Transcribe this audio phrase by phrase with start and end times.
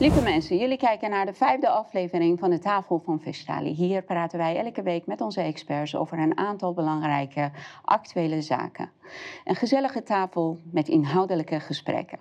[0.00, 3.70] Lieve mensen, jullie kijken naar de vijfde aflevering van de Tafel van Vistali.
[3.70, 7.50] Hier praten wij elke week met onze experts over een aantal belangrijke
[7.84, 8.90] actuele zaken.
[9.44, 12.18] Een gezellige tafel met inhoudelijke gesprekken.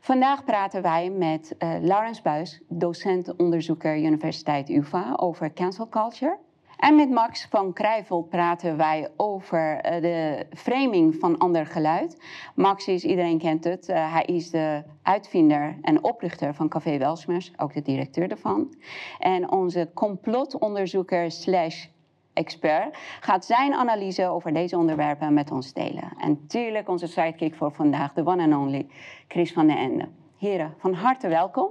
[0.00, 6.38] Vandaag praten wij met uh, Laurens Buis, docent-onderzoeker Universiteit UvA, over cancel culture.
[6.84, 12.22] En met Max van Krijvel praten wij over uh, de framing van ander geluid.
[12.54, 17.52] Max is, iedereen kent het, uh, hij is de uitvinder en oprichter van Café Welsmers,
[17.56, 18.74] ook de directeur ervan.
[19.18, 21.86] En onze complotonderzoeker slash
[22.32, 26.12] expert gaat zijn analyse over deze onderwerpen met ons delen.
[26.18, 28.86] En tuurlijk onze sidekick voor vandaag, de one and only
[29.28, 30.08] Chris van den Ende.
[30.38, 31.70] Heren, van harte welkom.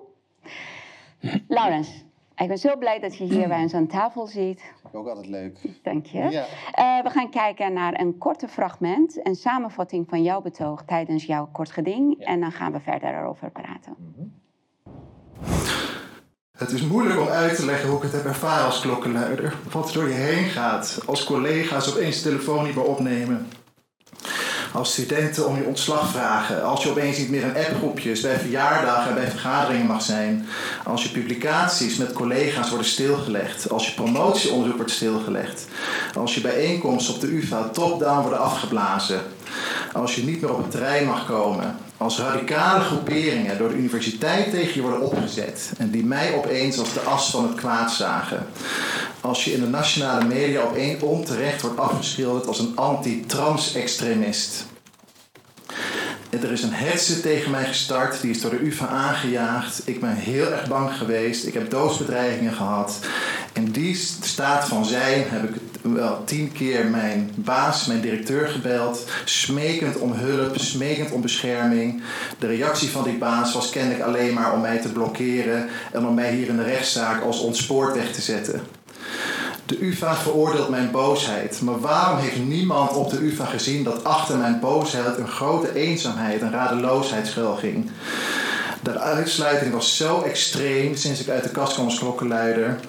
[1.47, 2.05] Laurens,
[2.43, 4.73] ik ben zo blij dat je hier bij ons aan tafel zit.
[4.91, 5.59] Ook altijd leuk.
[5.83, 6.17] Dank je.
[6.17, 6.45] Ja.
[6.79, 11.49] Uh, we gaan kijken naar een korte fragment, een samenvatting van jouw betoog tijdens jouw
[11.51, 12.15] kort geding.
[12.19, 12.25] Ja.
[12.25, 13.95] En dan gaan we verder erover praten.
[13.97, 14.41] Mm -hmm.
[16.57, 19.55] Het is moeilijk om uit te leggen hoe ik het heb ervaren als klokkenluider.
[19.71, 23.47] Wat er door je heen gaat, als collega's opeens de telefoon niet meer opnemen.
[24.73, 26.63] Als studenten om je ontslag vragen.
[26.63, 30.47] Als je opeens niet meer in appgroepjes bij verjaardagen en bij vergaderingen mag zijn.
[30.83, 33.69] Als je publicaties met collega's worden stilgelegd.
[33.69, 35.67] Als je promotieonderzoek wordt stilgelegd.
[36.17, 39.21] Als je bijeenkomsten op de UvA top-down worden afgeblazen.
[39.93, 44.51] Als je niet meer op het terrein mag komen als radicale groeperingen door de universiteit
[44.51, 48.45] tegen je worden opgezet en die mij opeens als de as van het kwaad zagen.
[49.21, 54.65] Als je in de nationale media opeens onterecht wordt afgeschilderd als een anti-trans-extremist.
[56.29, 59.81] Er is een hetze tegen mij gestart, die is door de UvA aangejaagd.
[59.85, 62.99] Ik ben heel erg bang geweest, ik heb doodsbedreigingen gehad.
[63.53, 65.55] In die staat van zijn heb ik
[65.91, 69.05] wel tien keer mijn baas, mijn directeur gebeld.
[69.25, 72.01] Smekend om hulp, smekend om bescherming.
[72.39, 76.13] De reactie van die baas was kennelijk alleen maar om mij te blokkeren en om
[76.13, 78.61] mij hier in de rechtszaak als ontspoord weg te zetten.
[79.65, 81.61] De UvA veroordeelt mijn boosheid.
[81.61, 86.41] Maar waarom heeft niemand op de UvA gezien dat achter mijn boosheid een grote eenzaamheid
[86.41, 87.89] en radeloosheid schuilging?
[88.81, 92.79] De uitsluiting was zo extreem sinds ik uit de kast kwam als klokkenluider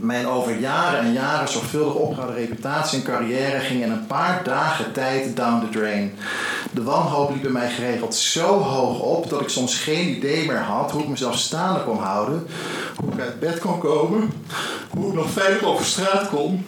[0.00, 4.92] mijn over jaren en jaren zorgvuldig opgebouwde reputatie en carrière ging in een paar dagen
[4.92, 6.14] tijd down the drain.
[6.70, 10.60] De wanhoop liep bij mij geregeld zo hoog op dat ik soms geen idee meer
[10.60, 12.46] had hoe ik mezelf staande kon houden,
[12.96, 14.32] hoe ik uit bed kon komen,
[14.90, 16.64] hoe ik nog veilig over straat kon.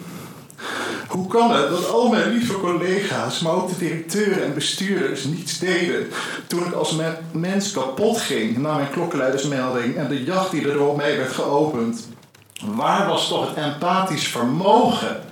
[1.07, 5.59] Hoe kan het dat al mijn lieve collega's, maar ook de directeuren en bestuurders niets
[5.59, 6.07] deden
[6.47, 6.95] toen ik als
[7.31, 12.07] mens kapot ging na mijn klokkenluidersmelding en de jacht die er door mij werd geopend?
[12.63, 15.23] Waar was toch het empathisch vermogen?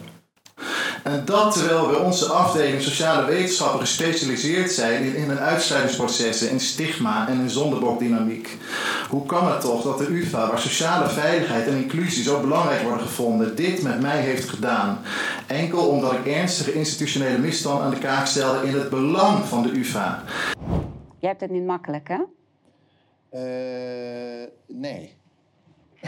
[1.03, 6.59] En dat terwijl we onze afdeling sociale wetenschappen gespecialiseerd zijn in, in een uitsluitingsprocessen, in
[6.59, 8.57] stigma en in zondebokdynamiek.
[9.09, 13.07] Hoe kan het toch dat de UvA, waar sociale veiligheid en inclusie zo belangrijk worden
[13.07, 14.99] gevonden, dit met mij heeft gedaan?
[15.47, 19.71] Enkel omdat ik ernstige institutionele misstanden aan de kaak stelde in het belang van de
[19.71, 20.23] UvA.
[21.19, 22.19] Jij hebt het niet makkelijk, hè?
[23.31, 25.21] Uh, nee.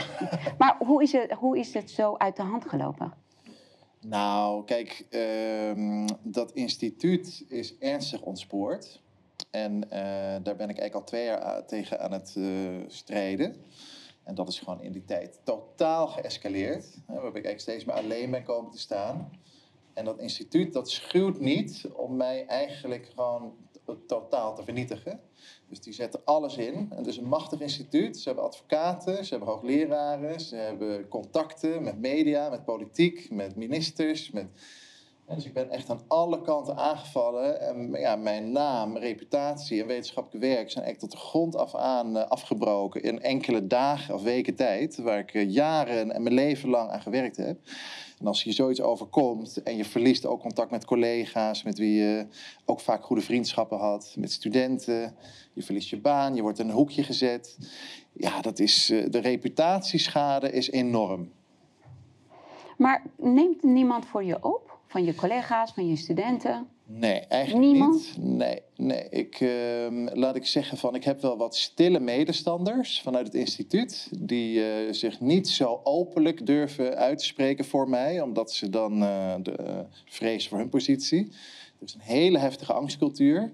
[0.57, 3.13] maar hoe is, het, hoe is het zo uit de hand gelopen?
[4.01, 9.01] Nou, kijk, uh, dat instituut is ernstig ontspoord.
[9.51, 9.89] En uh,
[10.43, 13.55] daar ben ik eigenlijk al twee jaar tegen aan het uh, strijden.
[14.23, 16.97] En dat is gewoon in die tijd totaal geëscaleerd.
[17.05, 19.29] Waarbij ik eigenlijk steeds meer alleen ben komen te staan.
[19.93, 23.53] En dat instituut, dat schuwt niet om mij eigenlijk gewoon
[24.07, 25.19] totaal te vernietigen.
[25.69, 26.73] Dus die zetten alles in.
[26.73, 28.17] En het is een machtig instituut.
[28.17, 34.31] Ze hebben advocaten, ze hebben hoogleraren, ze hebben contacten met media, met politiek, met ministers.
[34.31, 34.47] Met...
[35.33, 37.61] dus ik ben echt aan alle kanten aangevallen.
[37.61, 42.17] En ja, mijn naam, reputatie en wetenschappelijk werk zijn echt tot de grond af aan
[42.17, 46.69] eh, afgebroken in enkele dagen of weken tijd, waar ik eh, jaren en mijn leven
[46.69, 47.59] lang aan gewerkt heb.
[48.19, 52.27] En als je zoiets overkomt en je verliest ook contact met collega's, met wie je
[52.65, 55.15] ook vaak goede vriendschappen had, met studenten,
[55.53, 57.57] je verliest je baan, je wordt in een hoekje gezet.
[58.13, 61.31] Ja, dat is, eh, de reputatieschade is enorm.
[62.77, 64.74] Maar neemt niemand voor je op?
[64.95, 66.67] Van je collega's, van je studenten?
[66.85, 68.17] Nee, eigenlijk niet.
[68.17, 69.09] Nee, nee.
[69.09, 74.09] Ik, uh, laat ik zeggen van, ik heb wel wat stille medestanders vanuit het instituut.
[74.19, 78.21] Die uh, zich niet zo openlijk durven uitspreken voor mij.
[78.21, 81.27] Omdat ze dan uh, de, vrezen voor hun positie.
[81.79, 83.53] Er is een hele heftige angstcultuur.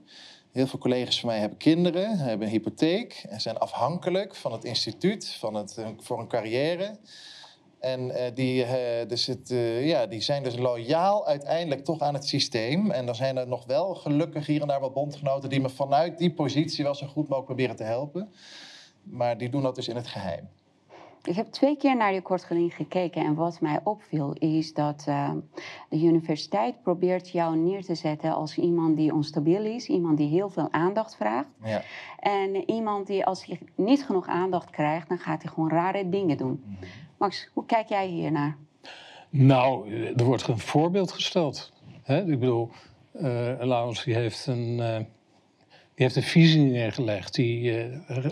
[0.51, 3.23] Heel veel collega's van mij hebben kinderen, hebben een hypotheek.
[3.29, 6.97] En zijn afhankelijk van het instituut van het, voor een carrière.
[7.81, 8.71] En uh, die, uh,
[9.07, 12.91] dus het, uh, ja, die zijn dus loyaal uiteindelijk toch aan het systeem.
[12.91, 16.17] En dan zijn er nog wel gelukkig hier en daar wat bondgenoten die me vanuit
[16.17, 18.33] die positie wel zo goed mogelijk proberen te helpen.
[19.03, 20.49] maar die doen dat dus in het geheim.
[21.23, 25.05] Ik heb twee keer naar je kort geding gekeken en wat mij opviel is dat
[25.09, 25.31] uh,
[25.89, 30.49] de universiteit probeert jou neer te zetten als iemand die onstabiel is, iemand die heel
[30.49, 31.49] veel aandacht vraagt.
[31.63, 31.81] Ja.
[32.19, 36.37] En iemand die als hij niet genoeg aandacht krijgt, dan gaat hij gewoon rare dingen
[36.37, 36.63] doen.
[36.65, 36.85] Mhm.
[37.21, 38.57] Max, hoe kijk jij hier naar?
[39.29, 41.71] Nou, er wordt een voorbeeld gesteld.
[42.03, 42.19] Hè?
[42.19, 42.69] Ik bedoel,
[43.21, 45.05] uh, die heeft, een, uh, die
[45.95, 48.25] heeft een visie neergelegd die uh,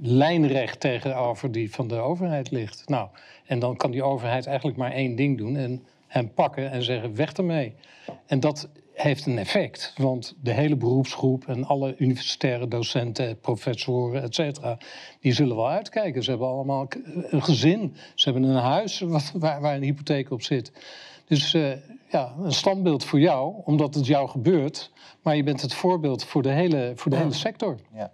[0.00, 2.88] lijnrecht tegenover die van de overheid ligt.
[2.88, 3.08] Nou,
[3.44, 7.14] en dan kan die overheid eigenlijk maar één ding doen en hem pakken en zeggen
[7.14, 7.74] weg ermee.
[8.26, 14.34] En dat heeft een effect, want de hele beroepsgroep en alle universitaire docenten, professoren, et
[14.34, 14.78] cetera,
[15.20, 16.22] die zullen wel uitkijken.
[16.22, 16.86] Ze hebben allemaal
[17.30, 19.00] een gezin, ze hebben een huis
[19.34, 20.72] waar, waar een hypotheek op zit.
[21.26, 21.72] Dus uh,
[22.10, 24.90] ja, een standbeeld voor jou, omdat het jou gebeurt,
[25.22, 27.76] maar je bent het voorbeeld voor de hele, voor de hele sector.
[27.94, 28.12] Ja.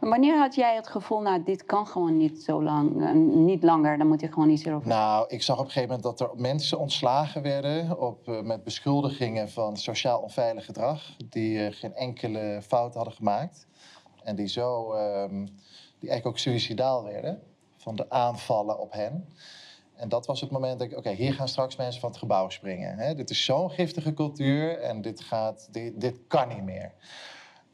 [0.00, 3.98] Wanneer had jij het gevoel, nou, dit kan gewoon niet zo lang, uh, niet langer,
[3.98, 6.40] dan moet je gewoon iets erover Nou, ik zag op een gegeven moment dat er
[6.40, 12.60] mensen ontslagen werden op, uh, met beschuldigingen van sociaal onveilig gedrag, die uh, geen enkele
[12.62, 13.66] fout hadden gemaakt.
[14.22, 15.44] En die zo, ehm,
[15.98, 17.42] die eigenlijk ook suicidaal werden
[17.76, 19.28] van de aanvallen op hen.
[19.94, 22.48] En dat was het moment dat ik, oké, hier gaan straks mensen van het gebouw
[22.48, 22.98] springen.
[22.98, 23.14] Hè?
[23.14, 26.92] Dit is zo'n giftige cultuur en dit, gaat, dit, dit kan niet meer.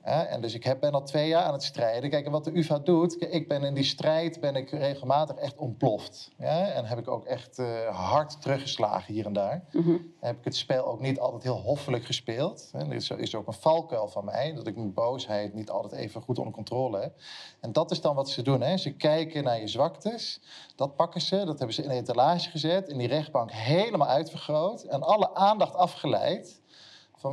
[0.06, 2.10] En dus ik heb, ben al twee jaar aan het strijden.
[2.10, 5.56] Kijk, en wat de UvA doet, ik ben in die strijd ben ik regelmatig echt
[5.56, 6.30] ontploft.
[6.36, 7.66] En heb ik ook echt uh,
[8.10, 9.64] hard teruggeslagen hier en daar.
[9.72, 10.14] Mm -hmm.
[10.20, 12.70] Heb ik het spel ook niet altijd heel hoffelijk gespeeld.
[12.72, 15.92] En dit is, is ook een valkuil van mij, dat ik mijn boosheid niet altijd
[15.92, 17.12] even goed onder controle heb.
[17.60, 18.60] En dat is dan wat ze doen.
[18.60, 18.76] Hè?
[18.76, 20.40] Ze kijken naar je zwaktes,
[20.76, 24.82] dat pakken ze, dat hebben ze in een etalage gezet, in die rechtbank helemaal uitvergroot
[24.82, 26.60] en alle aandacht afgeleid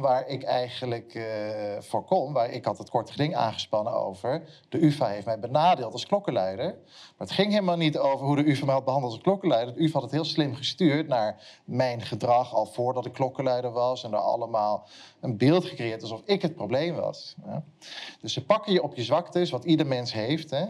[0.01, 1.24] waar ik eigenlijk uh,
[1.80, 2.34] voor kom.
[2.34, 4.42] Waar ik had het kort geding aangespannen over.
[4.69, 6.66] De UvA heeft mij benadeeld als klokkenluider.
[6.66, 9.74] Maar het ging helemaal niet over hoe de UvA mij had behandeld als klokkenluider.
[9.74, 14.04] De UvA had het heel slim gestuurd naar mijn gedrag al voordat ik klokkenluider was.
[14.04, 14.88] En daar allemaal
[15.19, 17.36] een beeld gecreëerd alsof ik het probleem was.
[18.22, 20.50] Dus ze pakken je op je zwaktes, wat ieder mens heeft.
[20.50, 20.66] Hè.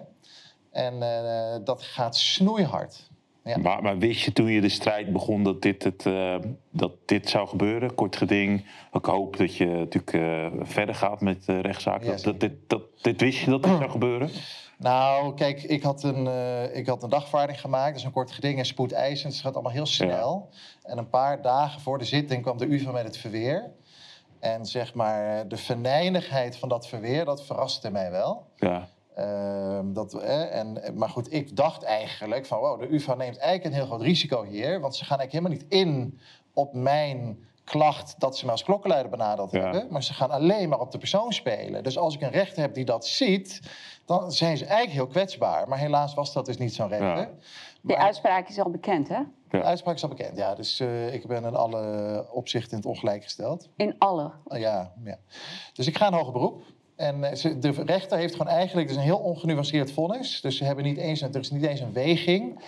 [0.71, 3.11] En uh, dat gaat snoeihard.
[3.43, 3.57] Ja.
[3.57, 6.35] Maar, maar, wist je toen je de strijd begon dat dit, het, uh,
[6.69, 7.95] dat dit zou gebeuren?
[7.95, 8.65] Kort geding.
[8.91, 12.03] Ik hoop dat je natuurlijk uh, verder gaat met de rechtszaak.
[12.03, 12.21] Yes.
[12.21, 14.29] Dat, dit, dat, dit wist je dat dit zou gebeuren?
[14.77, 17.93] Nou, kijk, ik had een, uh, ik had een dagvaarding gemaakt.
[17.93, 19.27] Dus een kort geding en spoedeisend.
[19.27, 20.49] Dus het gaat allemaal heel snel.
[20.51, 20.89] Ja.
[20.89, 23.71] En een paar dagen voor de zitting kwam de UvA met het verweer.
[24.39, 28.45] En zeg maar, de venijnigheid van dat verweer, dat verraste mij wel.
[28.55, 28.87] Ja.
[29.19, 33.65] Uh, dat, eh, en, maar goed, ik dacht eigenlijk van wow, de UvA neemt eigenlijk
[33.65, 34.79] een heel groot risico hier.
[34.79, 36.19] Want ze gaan eigenlijk helemaal niet in
[36.53, 39.59] op mijn klacht dat ze me als klokkenluider benadeeld Ja.
[39.61, 39.87] hebben.
[39.89, 41.83] Maar ze gaan alleen maar op de persoon spelen.
[41.83, 43.59] Dus als ik een rechter heb die dat ziet,
[44.05, 45.67] dan zijn ze eigenlijk heel kwetsbaar.
[45.67, 47.07] Maar helaas was dat dus niet zo'n rechter.
[47.17, 47.29] Ja.
[47.81, 49.19] Die Maar- uitspraak is al bekend, hè?
[49.49, 50.55] de uitspraak is al bekend, ja.
[50.55, 53.69] Dus eh, ik ben in alle opzichten in het ongelijk gesteld.
[53.75, 54.31] In alle.
[54.47, 55.17] Ja, ja.
[55.73, 56.61] Dus ik ga een hoger beroep.
[57.03, 60.41] En eh, ze- de rechter heeft gewoon eigenlijk dus een heel ongenuanceerd vonnis.
[60.41, 62.59] Dus ze hebben niet eens, een- er is niet eens een weging.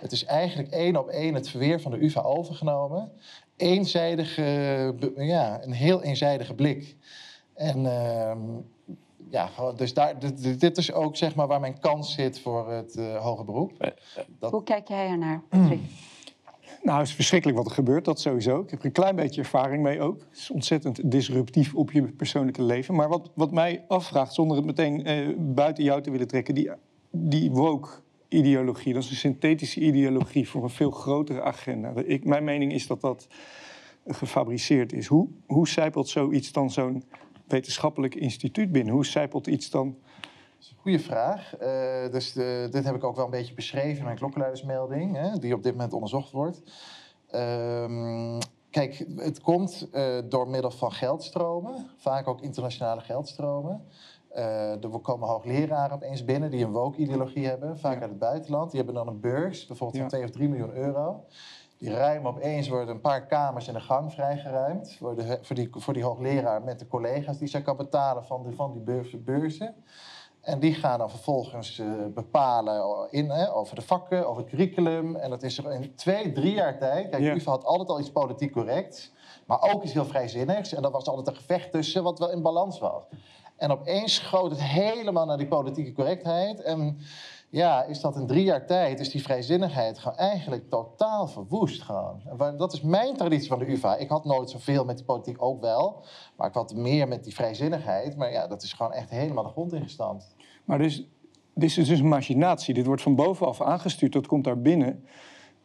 [0.00, 3.12] Het is eigenlijk één op één het verweer van de UvA overgenomen.
[3.56, 4.42] Eenzijdige,
[5.16, 6.96] ja, een heel eenzijdige blik.
[7.54, 8.38] En ehm,
[9.30, 12.96] ja, dus daar, dit, dit is ook zeg maar waar mijn kans zit voor het
[12.96, 13.92] eh, hoger beroep.
[14.38, 15.80] Dat- Hoe kijk jij ernaar, Patrick?
[16.84, 18.60] Nou, het is verschrikkelijk wat er gebeurt, dat sowieso.
[18.60, 20.20] Ik heb er een klein beetje ervaring mee ook.
[20.28, 22.94] Het is ontzettend disruptief op je persoonlijke leven.
[22.94, 26.54] Maar wat, wat mij afvraagt, zonder het meteen eh, buiten jou te willen trekken...
[26.54, 26.70] die,
[27.10, 30.48] die woke-ideologie, dat is een synthetische ideologie...
[30.48, 31.92] voor een veel grotere agenda.
[32.04, 33.26] Ik, mijn mening is dat dat
[34.06, 35.06] gefabriceerd is.
[35.06, 37.04] Hoe, hoe zijpelt zoiets dan zo'n
[37.46, 38.94] wetenschappelijk instituut binnen?
[38.94, 39.96] Hoe zijpelt iets dan...
[40.72, 41.56] Goeie vraag.
[41.56, 45.38] Eh, dus de- dit heb ik ook wel een beetje beschreven in mijn klokkenluidersmelding, hè,
[45.38, 46.62] die op dit moment onderzocht wordt.
[47.30, 48.38] Ehm,
[48.70, 53.84] kijk, het komt eh, door middel van geldstromen, vaak ook internationale geldstromen.
[54.28, 58.70] Eh, er komen hoogleraren opeens binnen die een woke-ideologie hebben, vaak uit het buitenland.
[58.70, 60.16] Die hebben dan een beurs, bijvoorbeeld van Ja.
[60.16, 61.24] 2 of 3 miljoen euro.
[61.78, 64.98] Die ruimen opeens, worden een paar kamers in de gang vrijgeruimd.
[64.98, 68.52] Worden, voor, die, voor die hoogleraar met de collega's die zij kan betalen van, de,
[68.52, 69.74] van die beurzen.
[70.44, 75.16] En die gaan dan vervolgens eh, bepalen in, hè, over de vakken, over het curriculum.
[75.16, 77.08] En dat is er in twee, drie jaar tijd.
[77.08, 77.34] Kijk, Ja.
[77.34, 79.12] UvA had altijd al iets politiek corrects.
[79.46, 80.72] Maar ook iets heel vrijzinnigs.
[80.74, 83.02] En dat was altijd een gevecht tussen wat wel in balans was.
[83.56, 86.62] En opeens schoot het helemaal naar die politieke correctheid.
[86.62, 86.98] En
[87.50, 92.20] ja, is dat in drie jaar tijd, is die vrijzinnigheid gewoon eigenlijk totaal verwoest gewoon.
[92.38, 93.96] En Dat is mijn traditie van de UvA.
[93.96, 96.04] Ik had nooit zoveel met die politiek, ook wel.
[96.36, 98.16] Maar ik had meer met die vrijzinnigheid.
[98.16, 100.33] Maar ja, dat is gewoon echt helemaal de grond ingestampt.
[100.64, 101.08] Maar dus
[101.54, 102.74] dit is dus een machinatie.
[102.74, 105.04] Dit wordt van bovenaf aangestuurd, dat komt daar binnen.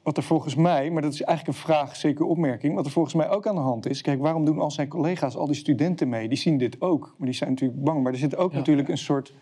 [0.04, 3.14] Wat er volgens mij, maar dat is eigenlijk een vraag, zeker opmerking, wat er volgens
[3.14, 4.02] mij ook aan de hand is.
[4.02, 6.28] Kijk, waarom doen al zijn collega's, al die studenten mee?
[6.30, 8.04] Die zien dit ook, maar die zijn natuurlijk bang.
[8.04, 8.58] Maar er zit ook Ja.
[8.58, 9.34] natuurlijk een soort.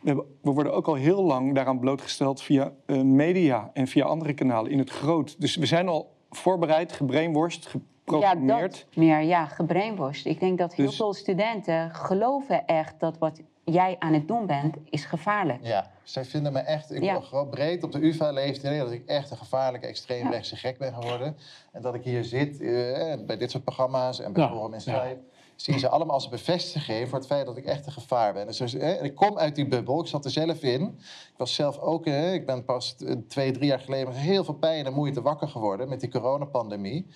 [0.00, 4.70] We, worden ook al heel lang daaraan blootgesteld via eh, media en via andere kanalen
[4.70, 5.40] in het groot.
[5.40, 8.72] Dus we zijn al voorbereid, gebrainworst, Ja, geprogrammeerd.
[8.72, 10.26] dat meer, ja, gebrainwashed.
[10.26, 13.40] Ik denk dat heel Dus- veel studenten geloven echt dat wat
[13.72, 15.58] jij aan het doen bent, is gevaarlijk.
[15.66, 17.20] Ja, zij vinden me echt, ik Ja.
[17.20, 20.78] gewoon breed op de UvA leeft het idee dat ik echt een gevaarlijke extreemrechtse gek
[20.78, 21.36] ben geworden.
[21.72, 24.72] En dat ik hier zit eh, bij dit soort programma's en bij Ja, Forum in
[24.72, 24.78] ja.
[24.80, 25.18] Strijd.
[25.56, 28.46] Zien ze allemaal als een bevestiging voor het feit dat ik echt een gevaar ben.
[28.46, 30.82] Dus, eh, en ik kom uit die bubbel, ik zat er zelf in.
[30.82, 34.44] Ik was zelf ook, eh, ik ben pas eh, twee, drie jaar geleden met heel
[34.44, 37.06] veel pijn en moeite wakker geworden met die coronapandemie.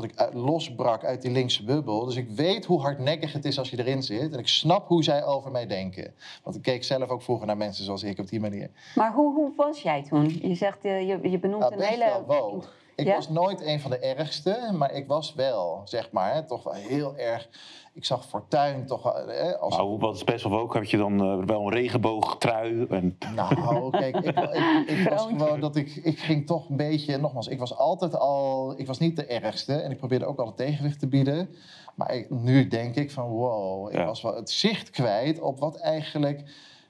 [0.00, 2.04] Dat ik losbrak uit die linkse bubbel.
[2.04, 4.32] Dus ik weet hoe hardnekkig het is als je erin zit.
[4.32, 6.14] En ik snap hoe zij over mij denken.
[6.42, 8.70] Want ik keek zelf ook vroeger naar mensen zoals ik op die manier.
[8.94, 10.38] Maar hoe, hoe was jij toen?
[10.42, 12.24] Je zegt, eh, je, je benoemt Nou, een hele...
[12.26, 12.64] wel.
[12.98, 13.14] Ik Ja?
[13.14, 16.72] was nooit een van de ergste, maar ik was wel, zeg maar, hè, toch wel
[16.72, 17.48] heel erg.
[17.92, 19.14] Ik zag Fortuin toch wel.
[19.26, 22.86] Hè, als, Nou, wat is best wel ook, heb je dan eh, wel een regenboogtrui.
[22.90, 27.16] En, Nou, kijk, ik, ik, ik was gewoon dat ik, ik ging toch een beetje,
[27.18, 30.56] nogmaals, ik was altijd al, ik was niet de ergste en ik probeerde ook altijd
[30.68, 31.54] tegenwicht te bieden.
[31.94, 34.04] Maar ik- nu denk ik van wow, ik Ja.
[34.04, 36.42] was wel het zicht kwijt op wat eigenlijk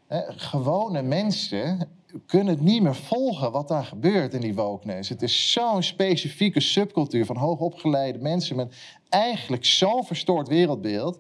[0.07, 1.89] hè, gewone mensen
[2.27, 5.09] kunnen het niet meer volgen wat daar gebeurt in die wokeness.
[5.09, 8.75] Het is zo'n specifieke subcultuur van hoogopgeleide mensen met
[9.09, 11.19] eigenlijk zo'n verstoord wereldbeeld.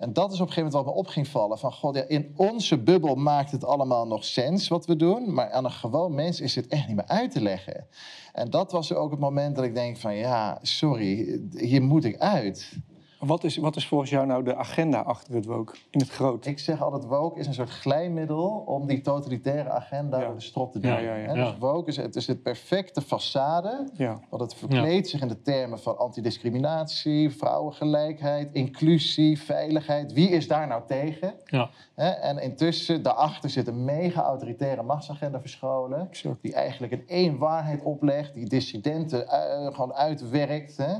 [0.00, 1.58] En dat is op een gegeven moment wat me op ging vallen.
[1.58, 5.34] Van, god, in onze bubbel maakt het allemaal nog sens wat we doen.
[5.34, 7.86] Maar aan een gewoon mens is dit echt niet meer uit te leggen.
[8.32, 10.14] En dat was ook het moment dat ik denk van...
[10.14, 12.72] Ja, sorry, hier moet ik uit.
[13.20, 16.46] Wat is, wat is volgens jou nou de agenda achter het woke in het groot?
[16.46, 18.62] Ik zeg altijd, woke is een soort glijmiddel...
[18.66, 20.26] om die totalitaire agenda Ja.
[20.26, 20.90] door de strot te doen.
[20.90, 21.12] ja, ja.
[21.12, 21.44] Hè, Ja.
[21.44, 23.92] Dus woke is, het is het perfecte façade...
[23.96, 24.20] Ja.
[24.30, 30.12] Want het verkleedt zich in de termen van antidiscriminatie, vrouwengelijkheid, inclusie, veiligheid.
[30.12, 31.34] Wie is daar nou tegen?
[31.44, 31.70] Ja.
[31.94, 36.08] Hè, en intussen, daarachter zit een mega autoritaire machtsagenda verscholen.
[36.08, 36.42] Exact.
[36.42, 40.76] Die eigenlijk een één waarheid oplegt, die dissidenten eh, gewoon uitwerkt.
[40.76, 40.94] Hè.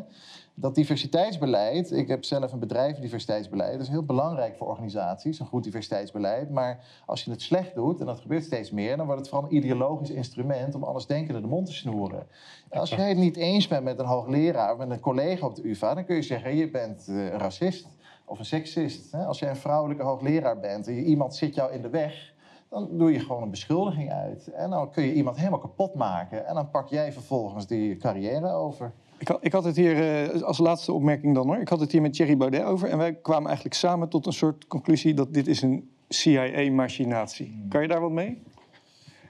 [0.54, 5.46] Dat diversiteitsbeleid, ik heb zelf een bedrijf diversiteitsbeleid, dat is heel belangrijk voor organisaties, een
[5.46, 6.50] goed diversiteitsbeleid.
[6.50, 9.48] Maar als je het slecht doet, en dat gebeurt steeds meer, dan wordt het vooral
[9.50, 12.26] een ideologisch instrument om allesdenkenden de mond te snoeren.
[12.70, 15.68] Als jij het niet eens bent met een hoogleraar of met een collega op de
[15.68, 17.86] UvA, dan kun je zeggen, je bent eh, een racist
[18.24, 19.14] of een seksist.
[19.14, 22.32] Als jij een vrouwelijke hoogleraar bent en iemand zit jou in de weg,
[22.68, 24.48] dan doe je gewoon een beschuldiging uit.
[24.48, 26.46] En dan kun je iemand helemaal kapot maken.
[26.46, 28.92] En dan pak jij vervolgens die carrière over.
[29.20, 31.56] Ik had, ik had het hier, eh, als laatste opmerking dan hoor.
[31.60, 32.88] Ik had het hier met Thierry Baudet over.
[32.88, 37.66] En wij kwamen eigenlijk samen tot een soort conclusie dat dit is een CIA-machinatie.
[37.68, 38.42] Kan je daar wat mee?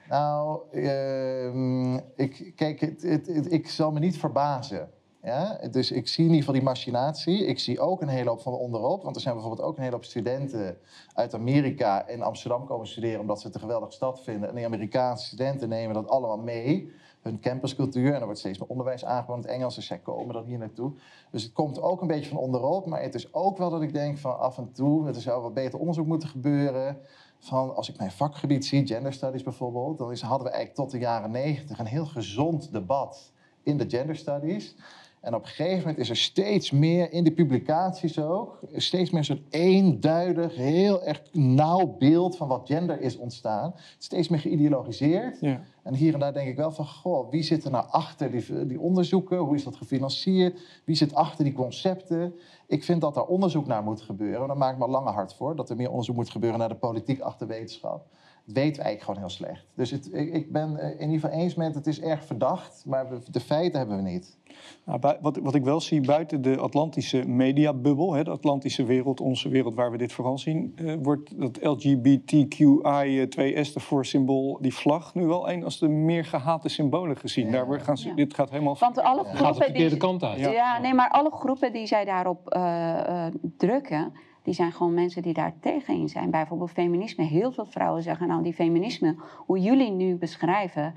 [0.09, 4.89] Nou, ehm, ik, kijk, het, het, het- ik zal me niet verbazen.
[5.23, 5.59] Ja?
[5.71, 7.45] Dus ik zie in ieder geval die machinatie.
[7.45, 9.03] Ik zie ook een hele hoop van onderop.
[9.03, 10.77] Want er zijn bijvoorbeeld ook een hele hoop studenten
[11.13, 13.19] uit Amerika in Amsterdam komen studeren...
[13.19, 14.49] omdat ze het een geweldige stad vinden.
[14.49, 16.91] En die Amerikaanse studenten nemen dat allemaal mee.
[17.21, 18.13] Hun campuscultuur.
[18.13, 19.75] En er wordt steeds meer onderwijs aangeboden in het Engels.
[19.75, 20.91] Dus zij komen dan hier naartoe.
[21.31, 22.85] Dus het komt ook een beetje van onderop.
[22.85, 25.07] Maar het is ook wel dat ik denk van af en toe...
[25.07, 26.97] er zou wat beter onderzoek moeten gebeuren
[27.39, 30.91] van als ik mijn vakgebied zie, gender studies bijvoorbeeld, dan is, hadden we eigenlijk tot
[30.91, 33.31] de jaren negentig een heel gezond debat
[33.63, 34.75] in de gender studies.
[35.21, 39.23] En op een gegeven moment is er steeds meer in de publicaties ook, steeds meer
[39.23, 43.73] zo'n eenduidig, heel erg nauw beeld van wat gender is ontstaan.
[43.97, 45.37] Steeds meer geïdeologiseerd.
[45.39, 45.61] Ja.
[45.83, 48.65] En hier en daar denk ik wel van, goh, wie zit er nou achter die,
[48.65, 49.37] die onderzoeken?
[49.37, 50.59] Hoe is dat gefinancierd?
[50.85, 52.33] Wie zit achter die concepten?
[52.67, 54.41] Ik vind dat daar onderzoek naar moet gebeuren.
[54.41, 55.55] En daar maak ik me lange hard voor.
[55.55, 58.05] Dat er meer onderzoek moet gebeuren naar de politiek achter wetenschap.
[58.53, 59.65] Dat weten we eigenlijk gewoon heel slecht.
[59.75, 62.83] Dus het, ik, ik ben eh, in ieder geval eens met het is erg verdacht.
[62.85, 64.39] Maar we- de feiten hebben we niet.
[64.85, 69.49] Nou, wat, wat ik wel zie buiten de Atlantische mediabubbel, hè, de Atlantische wereld, onze
[69.49, 75.25] wereld waar we dit vooral zien, eh, wordt dat LGBTQI2S ervoor symbool, die vlag, nu
[75.25, 77.51] wel een als de meer gehate symbolen gezien.
[77.51, 78.15] Daar wordt- gaan ze, Ja.
[78.15, 78.77] Dit gaat helemaal.
[78.79, 79.23] Want alle Ja.
[79.23, 79.97] Gaat de groepen verkeerde die...
[79.99, 80.39] kant uit.
[80.39, 80.79] Ja.
[80.79, 84.13] nee, maar alle groepen die zij daarop eh, eh, drukken,
[84.43, 86.29] die zijn gewoon mensen die daar tegenin zijn.
[86.31, 87.23] Bijvoorbeeld feminisme.
[87.23, 90.93] Heel veel vrouwen zeggen, nou die feminisme, hoe jullie nu beschrijven,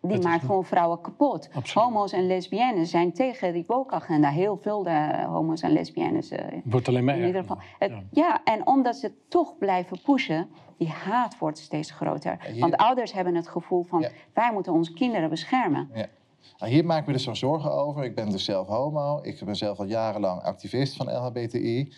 [0.00, 1.48] die maakt gewoon vrouwen kapot.
[1.54, 1.86] Absoluut.
[1.88, 4.28] Homo's en lesbiennes zijn tegen die woke-agenda.
[4.28, 6.30] Heel veel de homo's en lesbiennes.
[6.30, 7.58] eh, Wordt alleen maar in ieder geval.
[7.78, 8.02] Het- Ja.
[8.10, 8.40] ja.
[8.44, 12.38] en omdat ze toch blijven pushen, die haat wordt steeds groter.
[12.50, 14.10] hier- Want ouders hebben het gevoel van, Ja.
[14.34, 15.90] wij moeten onze kinderen beschermen.
[16.58, 18.04] Nou, hier maak ik me dus zo'n zorgen over.
[18.04, 19.18] Ik ben dus zelf homo.
[19.22, 21.92] Ik ben zelf al jarenlang activist van LHBTI.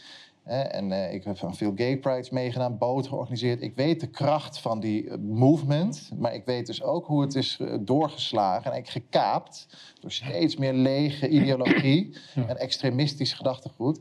[0.49, 3.62] En eh, ik heb aan veel gay prides meegedaan, boten georganiseerd.
[3.62, 7.35] Ik weet de kracht van die eh, movement, maar ik weet dus ook hoe het
[7.35, 9.67] is eh, doorgeslagen en gekaapt
[10.00, 12.17] door steeds meer lege ideologie
[12.49, 13.99] en extremistisch gedachtegoed.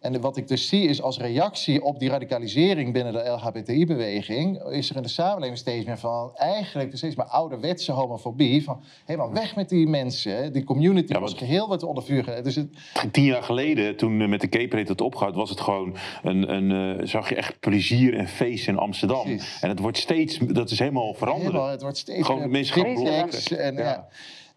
[0.00, 4.90] En wat ik dus zie is als reactie op die radicalisering binnen de LHBTI-beweging, is
[4.90, 8.64] er in de samenleving steeds meer van eigenlijk steeds maar ouderwetse homofobie.
[8.64, 12.42] Van helemaal weg met die mensen, die community Ja, als geheel wordt onder vuur.
[12.42, 12.68] Dus het,
[13.12, 16.98] Tien jaar geleden, toen eh, met de Cape het opgehouden, was het gewoon een, een
[17.00, 19.22] eh, zag je echt plezier en feest in Amsterdam.
[19.22, 19.58] Precies.
[19.60, 21.52] En het wordt steeds, dat is helemaal veranderd.
[21.52, 23.06] helemaal, het wordt steeds Gewoon meer mensen
[23.46, 23.58] gaan.
[23.58, 23.80] En, ja.
[23.80, 24.08] Ja.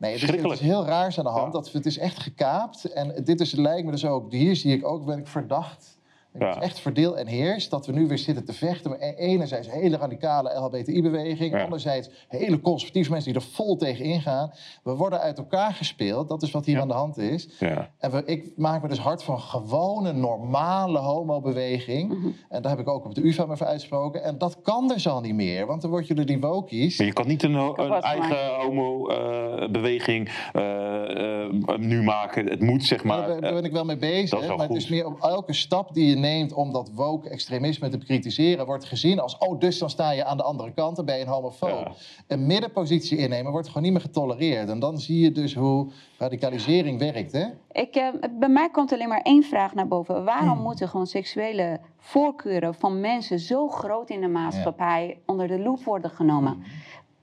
[0.04, 0.60] Nee, het Schrikkelijk.
[0.60, 1.54] is heel raars aan de hand.
[1.54, 2.86] Dat, het is echt gekaapt.
[2.86, 5.98] En dit is, lijkt me dus ook, hier zie ik ook, ben ik verdacht.
[6.34, 6.50] Het Ja.
[6.50, 8.90] is echt verdeel en heers dat we nu weer zitten te vechten.
[8.90, 11.54] Maar e- enerzijds een hele radicale LHBTI-beweging.
[11.54, 11.64] Ja.
[11.64, 14.52] Anderzijds hele conservatieve mensen die er vol tegen ingaan.
[14.84, 16.30] We worden uit elkaar gespeeld.
[16.30, 16.82] Dat is wat hier Ja.
[16.82, 17.50] aan de hand is.
[17.60, 17.90] Ja.
[17.98, 22.10] En we, ik maak me dus hard van gewone, normale homobeweging.
[22.14, 22.28] Mhm.
[22.50, 24.24] En daar heb ik ook op de UvA me voor uitgesproken.
[24.24, 25.66] En dat kan dus al niet meer.
[25.66, 26.98] Want dan word je door die wokies...
[26.98, 27.56] Maar je kan niet een,
[28.02, 32.46] eigen homo-beweging eh, nu maken.
[32.50, 34.40] Het moet zeg Maar daar ben- daar ben ik wel mee dat bezig.
[34.42, 37.30] is wel maar het is meer op elke stap die je neemt om dat woke
[37.30, 40.98] extremisme te bekritiseren, wordt gezien als: oh, dus dan sta je aan de andere kant
[40.98, 41.70] en ben je een homofoob.
[41.70, 41.92] Ja.
[42.28, 44.70] Een middenpositie innemen wordt gewoon niet meer getolereerd.
[44.70, 45.88] En dan zie je dus hoe
[46.18, 47.32] radicalisering werkt.
[47.32, 47.46] Hè?
[47.72, 48.08] Ik, eh,
[48.40, 50.24] bij mij komt alleen maar één vraag naar boven.
[50.24, 50.62] Waarom Hmm.
[50.62, 56.12] moeten gewoon seksuele voorkeuren van mensen zo groot in de maatschappij onder de loep worden
[56.12, 56.54] genomen?
[56.54, 56.64] Hmm.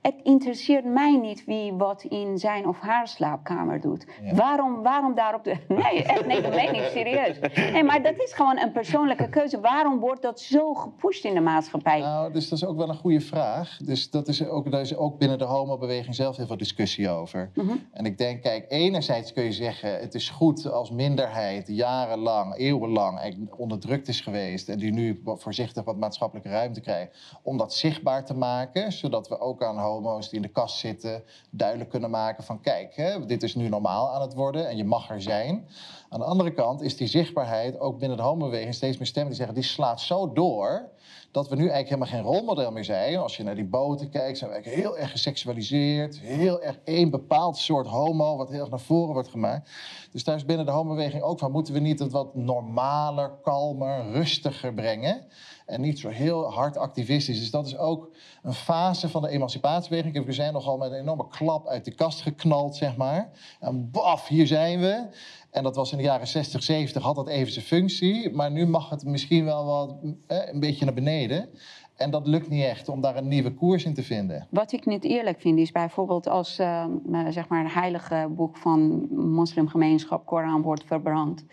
[0.01, 4.05] Het interesseert mij niet wie wat in zijn of haar slaapkamer doet.
[4.23, 4.35] Ja.
[4.35, 5.55] Waarom, waarom daarop de.
[5.81, 7.39] Nee, echt, nee, dat meen ik serieus.
[7.71, 9.59] Nee, maar dat is gewoon een persoonlijke keuze.
[9.59, 11.99] Waarom wordt dat zo gepusht in de maatschappij?
[11.99, 13.77] Nou, dus dat is ook wel een goede vraag.
[13.77, 17.51] Dus dat is ook, daar is ook binnen de homobeweging zelf heel veel discussie over.
[17.55, 17.75] Mhm.
[17.91, 19.99] En ik denk, kijk, enerzijds kun je zeggen...
[19.99, 24.69] het is goed als minderheid jarenlang, eeuwenlang onderdrukt is geweest...
[24.69, 27.39] en die nu voorzichtig wat maatschappelijke ruimte krijgt...
[27.43, 31.23] om dat zichtbaar te maken, zodat we ook aan die in de kast zitten...
[31.49, 34.69] duidelijk kunnen maken van, kijk, hè, dit is nu normaal aan het worden...
[34.69, 35.67] en je mag er zijn.
[36.09, 38.73] Aan de andere kant is die zichtbaarheid ook binnen de homobeweging...
[38.73, 40.89] steeds meer stemmen die zeggen, die slaat zo door
[41.31, 43.17] dat we nu eigenlijk helemaal geen rolmodel meer zijn.
[43.17, 46.19] Als je naar die boten kijkt, zijn we eigenlijk heel erg geseksualiseerd.
[46.19, 49.69] Heel erg één bepaald soort homo, wat heel erg naar voren wordt gemaakt.
[50.11, 51.51] Dus daar is binnen de homobeweging ook van...
[51.51, 55.25] moeten we niet het wat normaler, kalmer, rustiger brengen...
[55.71, 57.39] en niet zo heel hard activistisch.
[57.39, 58.09] Dus dat is ook
[58.43, 60.25] een fase van de emancipatiebeweging.
[60.25, 63.29] We zijn nogal met een enorme klap uit de kast geknald, zeg maar.
[63.59, 65.07] En baf, hier zijn we.
[65.51, 68.31] En dat was in de jaren 60, 70, had dat even zijn functie.
[68.31, 69.95] Maar nu mag het misschien wel wat
[70.27, 71.49] een beetje naar beneden.
[71.95, 74.47] En dat lukt niet echt om daar een nieuwe koers in te vinden.
[74.49, 76.85] Wat ik niet eerlijk vind is bijvoorbeeld als eh,
[77.29, 81.45] zeg maar een heilige boek van moslimgemeenschap Koran wordt verbrand.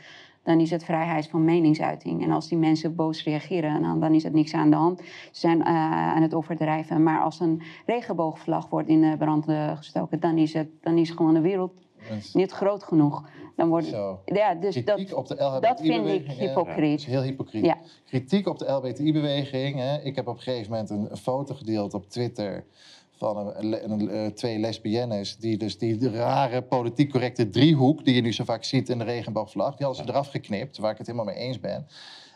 [0.49, 2.23] Dan is het vrijheid van meningsuiting.
[2.23, 4.99] En als die mensen boos reageren, dan, dan is het niks aan de hand.
[4.99, 5.67] Ze zijn eh,
[6.15, 7.03] aan het overdrijven.
[7.03, 11.11] Maar als een regenboogvlag wordt in de brand eh, gestoken, dan is, het, dan is
[11.11, 11.73] gewoon de wereld
[12.33, 13.29] niet groot genoeg.
[13.57, 14.21] Dan wordt, Zo.
[14.25, 15.61] ja, dus Kritiek dat, op de LHBTI-beweging.
[15.61, 16.99] dat vind ik Dat hypocriet.
[16.99, 17.65] is heel hypocriet.
[17.65, 17.77] Ja.
[18.07, 19.77] Kritiek op de LHBTI-beweging.
[19.77, 20.01] hè.
[20.03, 22.65] Ik heb op een gegeven moment een foto gedeeld op Twitter...
[23.19, 25.37] van een, een- een, eh, twee lesbiennes...
[25.37, 28.05] die dus die rare politiek correcte driehoek...
[28.05, 29.77] die je nu zo vaak ziet in de regenboogvlag...
[29.77, 31.87] die hadden ze eraf geknipt, waar ik het helemaal mee eens ben.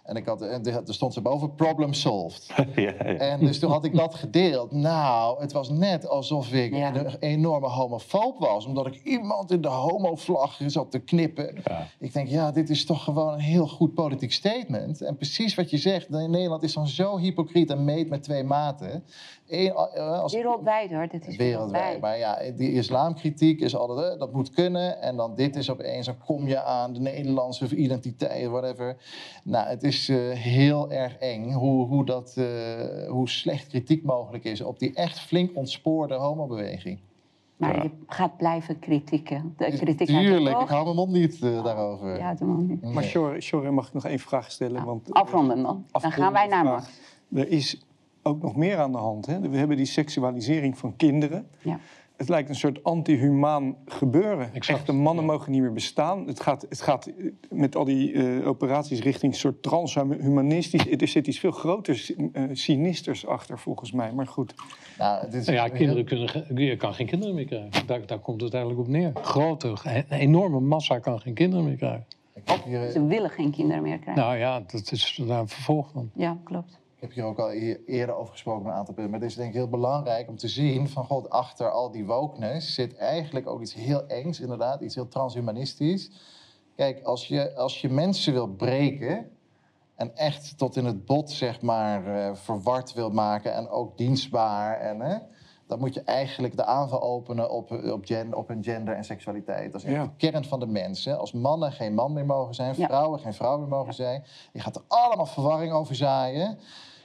[0.03, 2.47] En ik had, er stond ze boven, problem solved.
[2.57, 2.95] ja, ja.
[3.05, 4.73] En dus toen had ik dat gedeeld.
[4.73, 6.95] Nou, het was net alsof ik Ja.
[6.95, 8.67] een enorme homofoob was.
[8.67, 11.63] Omdat ik iemand in de homovlag zat te knippen.
[11.99, 15.01] Ik denk, ja, dit is toch gewoon een heel goed politiek statement.
[15.03, 19.05] En precies wat je zegt, Nederland is dan zo hypocriet en meet met twee maten.
[19.53, 22.01] Eén, eh, als, Wereldwijd hoor, dit is Wereldwijd.
[22.01, 25.01] Maar ja, die islamkritiek is altijd, eh, dat moet kunnen.
[25.01, 28.97] En dan dit is opeens, dan kom je aan de Nederlandse identiteit, whatever.
[29.45, 34.45] Nou, het is eh, heel erg eng hoe, hoe, dat, eh, hoe slecht kritiek mogelijk
[34.45, 36.99] is op die echt flink ontspoorde homobeweging.
[37.57, 37.83] Maar Ja.
[37.83, 39.55] je gaat blijven kritieken.
[39.57, 42.19] De kritiek Tuurlijk, ik hou mijn mond niet eh, daarover.
[42.19, 42.83] Ja, doe maar niet.
[42.83, 42.93] Nee.
[42.93, 44.85] Maar Sjor, Sjor, mag ik nog één vraag stellen?
[44.85, 45.85] Want, afronden dan.
[45.91, 46.65] Dan gaan wij naar.
[46.65, 47.01] Max.
[47.35, 47.81] Er is
[48.23, 49.27] ook nog meer aan de hand.
[49.27, 49.41] Hè?
[49.41, 51.47] We hebben die seksualisering van kinderen.
[51.63, 51.79] Ja.
[52.17, 54.55] Het lijkt een soort anti-humaan gebeuren.
[54.55, 55.31] Exact, Echte mannen ja.
[55.31, 56.27] mogen niet meer bestaan.
[56.27, 57.15] Het gaat, het gaat eh,
[57.51, 60.87] met al die eh, operaties richting een soort transhumanistisch.
[60.91, 64.13] Er zit iets veel groter, eh, sinisters achter volgens mij.
[64.13, 64.55] Maar goed.
[64.99, 67.87] Nou, is ja, kinderen kunnen, ge- je kan geen kinderen meer krijgen.
[67.87, 69.11] Daar, daar komt het eigenlijk op neer.
[69.15, 72.05] Grote, een enorme massa kan geen kinderen meer krijgen.
[72.93, 74.23] Ze willen geen kinderen meer krijgen.
[74.23, 76.11] Nou ja, dat is daar een vervolg van.
[76.15, 76.81] Ja, klopt.
[77.03, 77.51] Ik heb hier ook al
[77.87, 79.13] eerder over gesproken met een aantal punten.
[79.13, 82.07] Maar het is denk ik heel belangrijk om te zien van god, achter al die
[82.07, 86.11] wokeness zit eigenlijk ook iets heel engs, inderdaad, iets heel transhumanistisch.
[86.77, 89.31] Kijk, als je, als je mensen wil breken
[89.95, 94.79] en echt tot in het bot, zeg maar, eh, verward wil maken en ook dienstbaar.
[94.81, 95.17] En, hè,
[95.67, 99.73] dan moet je eigenlijk de aanval openen op, op, gen, op een gender en seksualiteit.
[99.73, 100.03] Dat is echt Ja.
[100.05, 101.05] de kern van de mens.
[101.05, 101.17] Hè.
[101.17, 102.87] Als mannen geen man meer mogen zijn, Ja.
[102.87, 106.59] vrouwen geen vrouw meer mogen zijn, je gaat er allemaal verwarring over zaaien,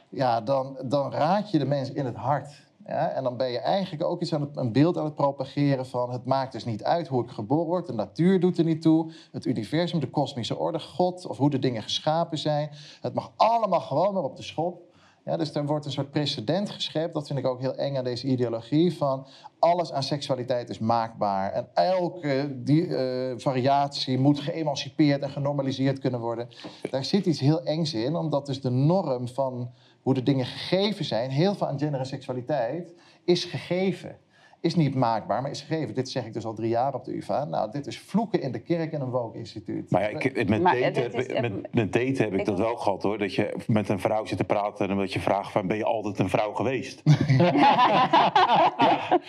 [0.09, 2.65] ja, dan, dan raak je de mens in het hart.
[2.87, 5.85] Ja, en dan ben je eigenlijk ook iets aan het, een beeld aan het propageren
[5.85, 6.11] van...
[6.11, 9.11] het maakt dus niet uit hoe ik geboren word, de natuur doet er niet toe...
[9.31, 12.69] het universum, de kosmische orde, God of hoe de dingen geschapen zijn.
[13.01, 14.85] Het mag allemaal gewoon maar op de schop.
[15.25, 17.13] Ja, dus er wordt een soort precedent geschept.
[17.13, 19.27] Dat vind ik ook heel eng aan deze ideologie van...
[19.59, 21.51] alles aan seksualiteit is maakbaar.
[21.51, 26.49] En elke die, eh, variatie moet geëmancipeerd en genormaliseerd kunnen worden.
[26.89, 29.71] Daar zit iets heel engs in, omdat dus de norm van
[30.07, 31.29] hoe de dingen gegeven zijn...
[31.29, 32.93] heel veel aan gender en seksualiteit
[33.25, 34.17] is gegeven.
[34.61, 35.95] Is niet maakbaar, maar is gegeven.
[35.95, 37.45] Dit zeg ik dus al drie jaar op de UvA.
[37.45, 39.91] Nou, dit is vloeken in de kerk en een woke-instituut.
[39.91, 42.57] Maar ja, ik, met, Maar, daten, eh, is- met, met daten heb ik ik dat
[42.57, 43.17] wel gehad hoor.
[43.17, 45.85] Dat je met een vrouw zit te praten en dat je vraagt van ben je
[45.85, 47.01] altijd een vrouw geweest?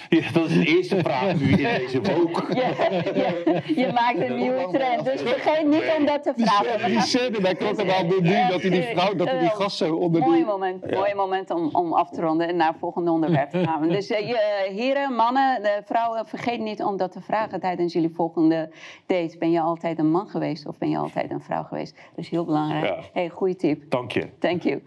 [0.08, 2.46] ja, dat is de eerste vraag nu in deze woke.
[2.58, 6.90] Je, je, je maakt een nieuwe trend, dus vergeet niet om dat te vragen.
[6.90, 9.94] Die scène, er al door nu, dat hij die vrouw, dat hij die gast zo
[9.96, 10.46] onder Mooi die...
[10.46, 13.88] moment, mooi moment om, om af te ronden en naar het volgende onderwerp te gaan.
[13.98, 18.14] Dus eh, je, heren, mannen, de vrouwen, vergeet niet om dat te vragen tijdens jullie
[18.14, 18.70] volgende
[19.06, 19.38] date.
[19.38, 21.94] Ben je altijd een man geweest of ben je altijd een vrouw geweest?
[21.94, 22.84] Dat is heel belangrijk.
[22.84, 23.02] Ja.
[23.12, 23.90] Hey, goede tip.
[23.90, 24.28] Dank je.
[24.38, 24.82] Thank you.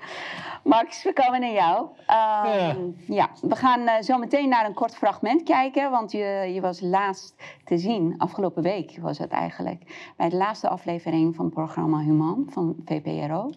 [0.63, 1.87] Max, we komen naar jou.
[2.05, 3.29] Ehm, ja.
[3.41, 5.91] we gaan eh, zo meteen naar een kort fragment kijken.
[5.91, 10.13] Want je, je was laatst te zien, afgelopen week was het eigenlijk...
[10.17, 13.49] bij de laatste aflevering van het programma Human van VPRO.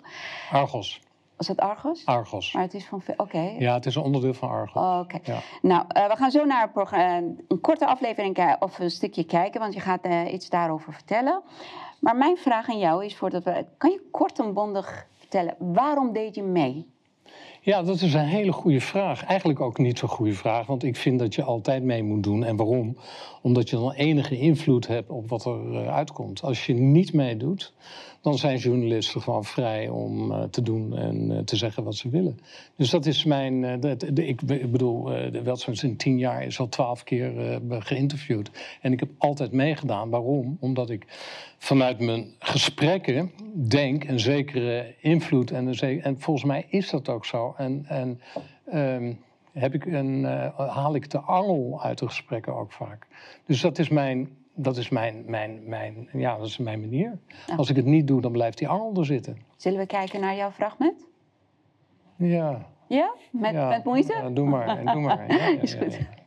[0.51, 1.01] Argos.
[1.37, 2.03] Was het Argos?
[2.07, 2.53] Argos.
[2.53, 3.03] Maar het is van...
[3.17, 3.55] Oké.
[3.59, 4.83] Ja, het is een onderdeel van Argos.
[4.83, 5.19] Oh, Oké.
[5.23, 5.39] Ja.
[5.63, 7.17] Nou, eh, we gaan zo naar programma-
[7.49, 11.43] een korte aflevering ki- of een stukje kijken, want je gaat eh, iets daarover vertellen.
[12.01, 16.13] Maar mijn vraag aan jou is: voordat we, kan je kort en bondig vertellen waarom
[16.13, 16.93] deed je mee?
[17.61, 19.25] Ja, dat is een hele goede vraag.
[19.25, 22.45] Eigenlijk ook niet zo'n goede vraag, want ik vind dat je altijd mee moet doen.
[22.45, 22.97] En waarom?
[23.43, 26.43] Omdat je dan enige invloed hebt op wat er eh, uitkomt.
[26.43, 27.73] Als je niet meedoet,
[28.25, 32.09] dan zijn journalisten gewoon vrij om eh, te doen en eh, te zeggen wat ze
[32.09, 32.39] willen.
[32.77, 33.65] Dus dat is mijn.
[33.65, 37.61] eh, de- ik, be- ik bedoel, de Weltschmerz in tien jaar is al twaalf keer
[37.69, 38.51] geïnterviewd.
[38.81, 40.11] En ik heb altijd meegedaan.
[40.11, 40.57] Waarom?
[40.61, 41.05] Omdat ik
[41.59, 43.31] vanuit mijn gesprekken
[43.69, 45.51] denk een zekere invloed.
[45.51, 45.69] En,
[46.03, 47.55] en volgens mij is dat ook zo.
[47.57, 48.21] En, en
[48.71, 49.13] ehm,
[49.53, 50.25] heb ik een,
[50.57, 53.07] haal ik de angel uit de gesprekken ook vaak.
[53.47, 54.29] Dus dat is mijn.
[54.55, 57.19] Dat is mijn, mijn, mijn, ja, dat is mijn manier.
[57.47, 57.55] Ja.
[57.57, 59.39] Als ik het niet doe, dan blijft die angel er zitten.
[59.57, 61.07] Zullen we kijken naar jouw fragment?
[62.17, 62.67] Ja.
[62.89, 63.15] Ja?
[63.33, 63.69] Met, ja.
[63.69, 64.13] met moeite?
[64.13, 65.27] Ja, doe maar, doe maar.
[65.37, 65.95] Ja, ja, Is goed.
[65.95, 66.23] ja.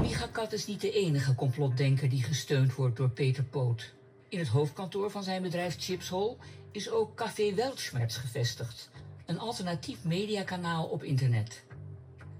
[0.00, 3.94] Micha Kat is niet de enige complotdenker die gesteund wordt door Peter Poot.
[4.28, 6.36] In het hoofdkantoor van zijn bedrijf Chipshol
[6.72, 8.90] is ook Café Weltschmerz gevestigd.
[9.26, 11.64] Een alternatief mediakanaal op internet.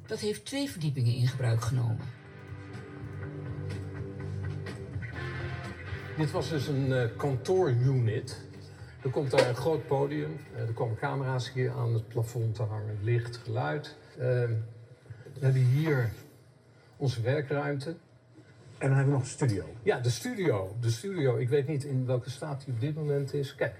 [0.06, 2.00] Dat heeft twee verdiepingen in gebruik genomen.
[6.16, 8.40] Dit was dus een eh, kantoorunit.
[9.02, 10.40] Er komt daar een groot podium.
[10.54, 12.98] Eh, er komen camera's hier aan het plafond te hangen.
[13.02, 13.96] Licht, geluid.
[14.18, 14.52] Ehm,
[15.32, 16.10] we hebben hier
[16.96, 17.90] onze werkruimte.
[18.78, 19.64] En dan hebben we nog een studio.
[19.82, 20.76] Ja, de studio.
[20.80, 21.36] De studio.
[21.36, 23.54] Ik weet niet in welke staat die op dit moment is.
[23.54, 23.74] Kijk,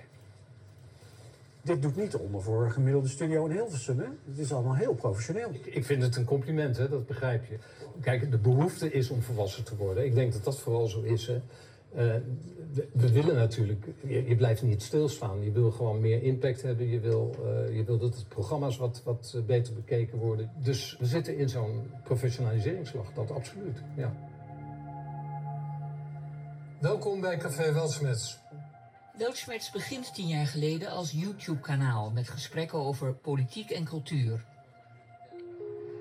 [1.67, 3.99] Dit doet niet onder voor een gemiddelde studio in Hilversum.
[3.99, 4.07] Hè?
[4.29, 5.51] Het is allemaal heel professioneel.
[5.65, 6.89] ik vind het een compliment, hè?
[6.89, 7.59] dat begrijp je.
[8.01, 10.05] Kijk, de behoefte is om volwassen te worden.
[10.05, 11.27] Ik denk dat dat vooral zo is.
[11.27, 11.41] Hè.
[11.97, 12.15] Eh,
[12.93, 15.45] we, willen natuurlijk, je, je blijft niet stilstaan.
[15.45, 16.89] Je wil gewoon meer impact hebben.
[16.89, 20.51] Je wil, eh, je wil dat het programma's wat, wat eh, beter bekeken worden.
[20.63, 23.83] Dus we zitten in zo'n professionaliseringsslag, dat absoluut.
[23.97, 24.13] Ja.
[26.81, 28.37] Welkom bij Café Weltschmerz.
[29.19, 34.45] Weltschmerz begint tien jaar geleden als YouTube-kanaal met gesprekken over politiek en cultuur.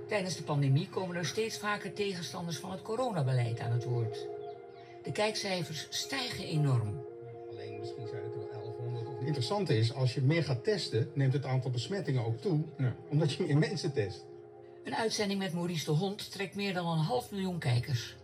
[0.08, 4.34] Tijdens de pandemie komen er steeds vaker tegenstanders van het coronabeleid aan het woord.
[5.05, 7.05] De kijkcijfers stijgen enorm.
[7.49, 9.17] Alleen misschien zijn het er wel 1100.
[9.17, 12.63] Het interessante is, als je meer gaat testen, neemt het aantal besmettingen ook toe.
[13.09, 14.25] Omdat je meer mensen test.
[14.83, 18.15] Een uitzending met Maurice de Hond trekt meer dan een half miljoen kijkers.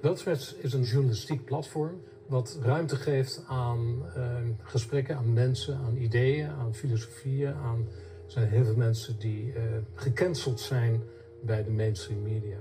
[0.00, 6.48] Weltschmerz is een journalistiek platform wat ruimte geeft aan eh, gesprekken, aan mensen, aan ideeën,
[6.48, 7.54] aan filosofieën.
[7.54, 7.88] Aan,
[8.26, 9.62] er zijn heel veel mensen die eh,
[9.94, 11.02] gecanceld zijn
[11.42, 12.58] bij de mainstream media.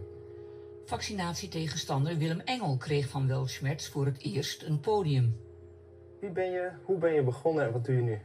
[0.87, 5.37] Vaccinatietegenstander Willem Engel kreeg van Weltschmerz voor het eerst een podium.
[6.19, 8.21] Wie ben je, hoe ben je begonnen en wat doe je nu?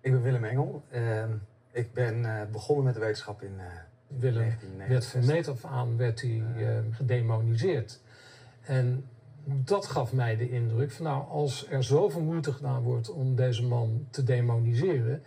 [0.00, 0.82] Ik ben Willem Engel.
[0.90, 1.30] Ehm,
[1.70, 3.66] ik ben eh, begonnen met de wetenschap in eh,
[4.06, 4.44] Willem
[4.88, 5.26] werd van 1969.
[5.26, 8.00] meet af aan werd hij eh, gedemoniseerd.
[8.60, 9.08] En
[9.44, 13.66] dat gaf mij de indruk van nou, als er zoveel moeite gedaan wordt om deze
[13.66, 15.22] man te demoniseren,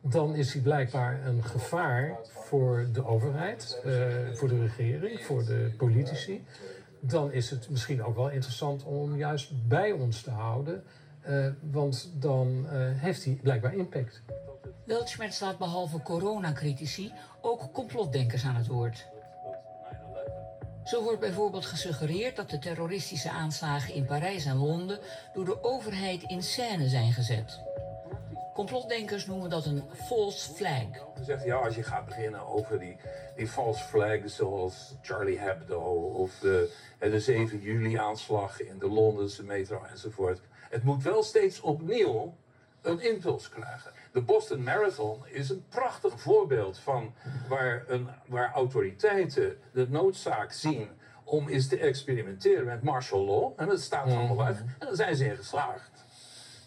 [0.00, 3.92] dan is hij blijkbaar een gevaar voor de overheid, uh,
[4.32, 6.44] voor de regering, voor de politici.
[7.00, 10.84] Dan is het misschien ook wel interessant om juist bij ons te houden,
[11.28, 14.22] uh, want dan uh, heeft hij blijkbaar impact.
[14.84, 19.06] Weltschmerz staat behalve coronacritici ook complotdenkers aan het woord.
[20.84, 24.98] Zo wordt bijvoorbeeld gesuggereerd dat de terroristische aanslagen in Parijs en Londen
[25.34, 27.60] door de overheid in scène zijn gezet.
[28.56, 30.88] Complotdenkers noemen dat een false flag.
[31.14, 32.96] Dan zegt ja, als je gaat beginnen over die,
[33.36, 35.80] die false flags zoals Charlie Hebdo
[36.14, 40.40] of de, de 7 juli aanslag in de Londense metro enzovoort.
[40.70, 42.34] Het moet wel steeds opnieuw
[42.82, 43.92] een impuls krijgen.
[44.12, 47.14] De Boston Marathon is een prachtig voorbeeld van
[47.48, 50.88] waar, een, waar autoriteiten de noodzaak zien
[51.24, 53.52] om eens te experimenteren met martial law.
[53.56, 54.46] En dat staat allemaal Mhm.
[54.46, 54.58] uit.
[54.58, 55.95] En dan zijn ze in geslaagd.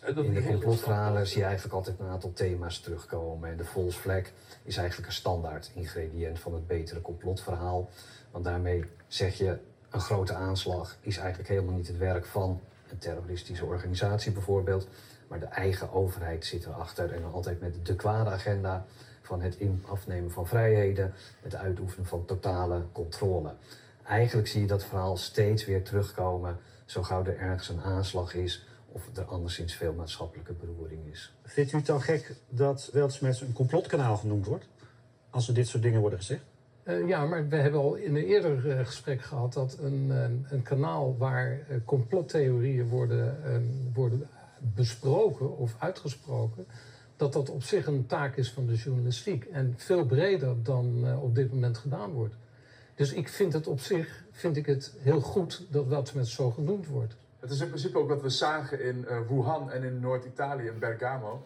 [0.06, 3.50] In de complotverhalen zie je eigenlijk altijd een aantal thema's terugkomen.
[3.50, 4.24] En de false flag
[4.64, 7.90] is eigenlijk een standaard ingrediënt van het betere complotverhaal.
[8.32, 9.58] Want daarmee zeg je,
[9.90, 14.88] een grote aanslag is eigenlijk helemaal niet het werk van een terroristische organisatie bijvoorbeeld.
[15.28, 18.86] Maar de eigen overheid zit erachter en dan altijd met de kwade agenda
[19.22, 23.54] van het afnemen van vrijheden, het uitoefenen van totale controle.
[24.04, 28.68] Eigenlijk zie je dat verhaal steeds weer terugkomen, zo gauw er ergens een aanslag is
[28.92, 31.34] of er anderszins veel maatschappelijke beroering is.
[31.44, 34.68] Vindt u het dan gek dat Weltschmerz een complotkanaal genoemd wordt?
[35.30, 36.44] Als er dit soort dingen worden gezegd?
[36.84, 40.46] Uh, ja, maar we hebben al in een eerder uh, gesprek gehad dat een, een,
[40.50, 43.38] een kanaal waar uh, complottheorieën worden,
[43.94, 44.28] worden
[44.60, 46.66] besproken of uitgesproken,
[47.16, 51.24] dat dat op zich een taak is van de journalistiek en veel breder dan uh,
[51.24, 52.36] op dit moment gedaan wordt.
[52.96, 56.88] Dus ik vind het op zich vind ik het heel goed dat Weltschmerz zo genoemd
[56.88, 57.16] wordt.
[57.40, 60.80] Het is in principe ook wat we zagen in uh, Wuhan en in Noord-Italië, in
[60.80, 61.46] Bergamo.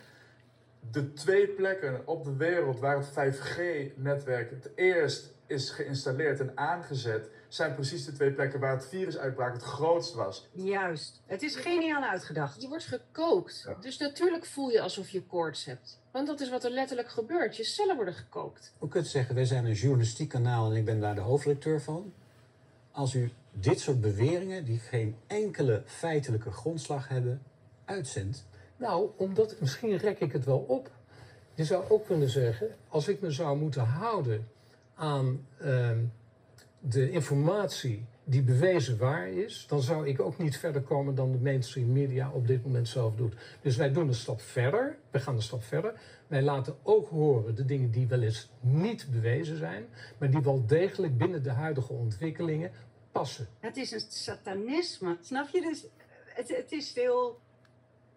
[0.91, 7.29] De twee plekken op de wereld waar het 5G-netwerk het eerst is geïnstalleerd en aangezet,
[7.47, 10.47] zijn precies de twee plekken waar het virusuitbraak het grootst was.
[10.51, 11.21] Juist.
[11.25, 12.61] Het is geniaal uitgedacht.
[12.61, 13.63] Je wordt gekookt.
[13.67, 13.75] Ja.
[13.81, 15.99] Dus natuurlijk voel je alsof je koorts hebt.
[16.11, 17.57] Want dat is wat er letterlijk gebeurt.
[17.57, 18.73] Je cellen worden gekookt.
[18.77, 21.81] Hoe kunt u zeggen, wij zijn een journalistiek kanaal en ik ben daar de hoofdredacteur
[21.81, 22.13] van.
[22.91, 27.41] Als u dit soort beweringen, die geen enkele feitelijke grondslag hebben,
[27.85, 28.45] uitzendt.
[28.77, 30.91] Nou, omdat misschien rek ik het wel op.
[31.53, 34.47] Je zou ook kunnen zeggen, als ik me zou moeten houden
[34.95, 35.91] aan uh,
[36.79, 41.37] de informatie die bewezen waar is, dan zou ik ook niet verder komen dan de
[41.37, 43.35] mainstream media op dit moment zelf doet.
[43.61, 45.93] Dus wij doen een stap verder, we gaan een stap verder.
[46.27, 49.85] Wij laten ook horen de dingen die wel eens niet bewezen zijn,
[50.17, 52.71] maar die wel degelijk binnen de huidige ontwikkelingen
[53.13, 53.47] passen.
[53.59, 55.61] Het is een satanisme, snap je?
[55.61, 55.85] Dus
[56.25, 57.39] het, het is veel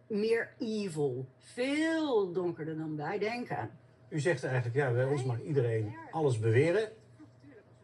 [0.06, 3.70] meer evil, veel donkerder dan wij denken.
[4.08, 6.88] U zegt eigenlijk, ja, bij ons mag iedereen alles beweren.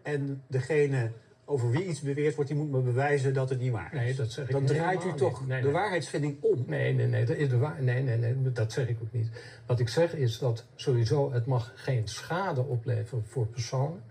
[0.02, 1.12] En degene
[1.44, 4.00] over wie iets beweert wordt, die moet me bewijzen dat het niet waar is.
[4.00, 5.48] Nee, dat zeg ik Dan draait u toch niet.
[5.48, 6.64] Nee, de waarheidsvinding om.
[6.66, 7.82] Nee, nee, nee, dat is de waar...
[7.82, 9.30] nee, nee, nee, dat zeg ik ook niet.
[9.66, 14.02] Wat ik zeg is dat sowieso het mag geen schade opleveren voor personen.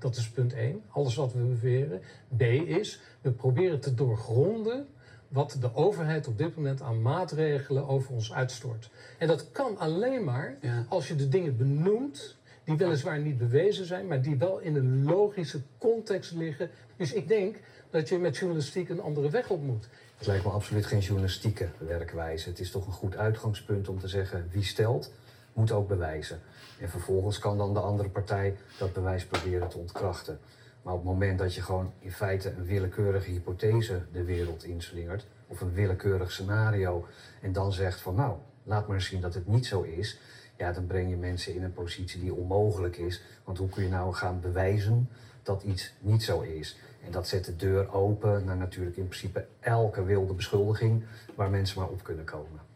[0.00, 0.82] Dat is punt één.
[0.90, 2.00] Alles wat we beweren.
[2.36, 4.86] B is, we proberen te doorgronden
[5.28, 8.90] wat de overheid op dit moment aan maatregelen over ons uitstort.
[9.18, 10.86] En dat kan alleen maar Ja.
[10.88, 15.04] als je de dingen benoemt die weliswaar niet bewezen zijn, maar die wel in een
[15.04, 16.70] logische context liggen.
[16.96, 17.56] Dus ik denk
[17.90, 19.88] dat je met journalistiek een andere weg op moet.
[20.18, 22.48] Het lijkt me absoluut geen journalistieke werkwijze.
[22.48, 25.12] Het is toch een goed uitgangspunt om te zeggen wie stelt,
[25.52, 26.40] moet ook bewijzen.
[26.80, 30.38] En vervolgens kan dan de andere partij dat bewijs proberen te ontkrachten.
[30.82, 35.26] Maar op het moment dat je gewoon in feite een willekeurige hypothese de wereld inslingert,
[35.46, 37.06] of een willekeurig scenario,
[37.40, 40.18] en dan zegt van nou, laat maar zien dat het niet zo is,
[40.56, 43.22] ja, dan breng je mensen in een positie die onmogelijk is.
[43.44, 45.08] Want hoe kun je nou gaan bewijzen
[45.42, 46.78] dat iets niet zo is?
[47.04, 51.80] En dat zet de deur open naar natuurlijk in principe elke wilde beschuldiging waar mensen
[51.80, 52.69] maar op kunnen komen.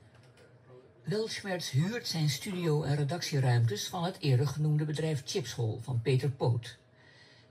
[1.04, 6.78] Weltschmerz huurt zijn studio- en redactieruimtes van het eerder genoemde bedrijf Chipshol van Peter Poot.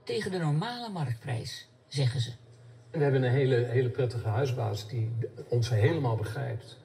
[0.04, 2.32] Tegen de normale marktprijs, zeggen ze.
[2.92, 5.12] We hebben een hele, hele prettige huisbaas die
[5.50, 6.80] ons helemaal begrijpt.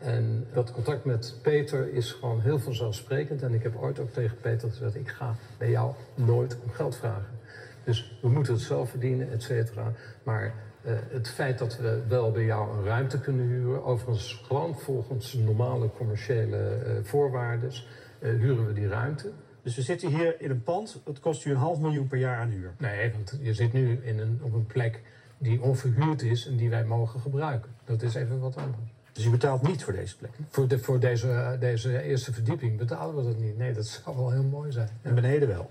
[0.00, 3.42] En dat contact met Peter is gewoon heel vanzelfsprekend.
[3.42, 6.96] En ik heb ooit ook tegen Peter gezegd, ik ga bij jou nooit om geld
[6.96, 7.38] vragen.
[7.84, 9.92] Dus we moeten het zelf verdienen, et cetera.
[10.22, 10.54] Maar
[10.84, 13.84] uh, het feit dat we wel bij jou een ruimte kunnen huren...
[13.84, 17.72] overigens gewoon volgens normale commerciële uh, voorwaarden...
[18.20, 19.30] Uh, huren we die ruimte.
[19.62, 22.36] Dus we zitten hier in een pand, dat kost u een half miljoen per jaar
[22.36, 22.74] aan huur.
[22.78, 25.00] Nee, want je zit nu in een, op een plek
[25.38, 27.70] die onverhuurd is en die wij mogen gebruiken.
[27.84, 28.92] Dat is even wat anders.
[29.12, 30.30] Dus je betaalt niet voor deze plek?
[30.48, 33.58] Voor, de, voor deze, deze eerste verdieping betalen we dat niet.
[33.58, 34.88] Nee, dat zou wel heel mooi zijn.
[35.02, 35.70] En beneden wel?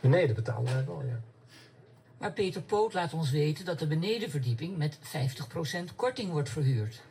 [0.00, 1.20] Beneden betalen wij wel, ja.
[2.20, 7.02] Maar Peter Poot laat ons weten dat de benedenverdieping met 50% korting wordt verhuurd.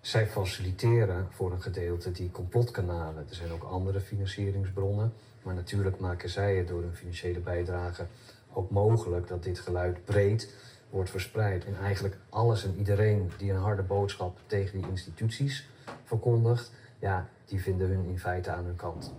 [0.00, 3.26] Zij faciliteren voor een gedeelte die complotkanalen.
[3.28, 5.12] Er zijn ook andere financieringsbronnen.
[5.42, 8.06] Maar natuurlijk maken zij het door hun financiële bijdrage
[8.52, 10.54] ook mogelijk dat dit geluid breed
[10.90, 11.64] wordt verspreid.
[11.64, 15.66] En eigenlijk alles en iedereen die een harde boodschap tegen die instituties
[16.04, 19.14] verkondigt, ja, die vinden hun in feite aan hun kant.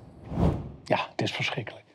[0.83, 1.92] Ja, het is verschrikkelijk.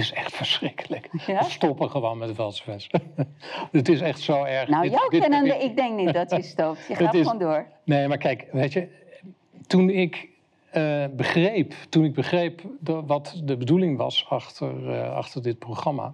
[0.00, 1.08] Het is echt verschrikkelijk.
[1.26, 2.92] We stoppen gewoon met Veldsfest.
[3.72, 4.68] het is echt zo erg.
[4.68, 6.86] Nou, Dit- jou dit- kennende, dit- ik denk niet dat je stopt.
[6.88, 7.66] Je gaat is- gewoon door.
[7.84, 8.88] Nee, maar kijk, weet je,
[9.66, 10.28] toen ik
[10.70, 16.10] eh, begreep, toen ik begreep de- wat de bedoeling was achter, eh, achter dit programma,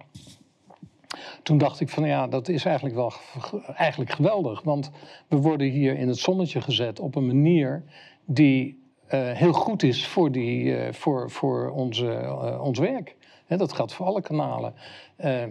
[1.43, 4.91] toen dacht ik van ja, dat is eigenlijk wel ge- eigenlijk geweldig, want
[5.27, 7.83] we worden hier in het zonnetje gezet op een manier
[8.25, 13.15] die eh, heel goed is voor, die, voor, voor onze, ons werk.
[13.47, 14.73] Dat geldt voor alle kanalen.
[15.15, 15.43] Eh,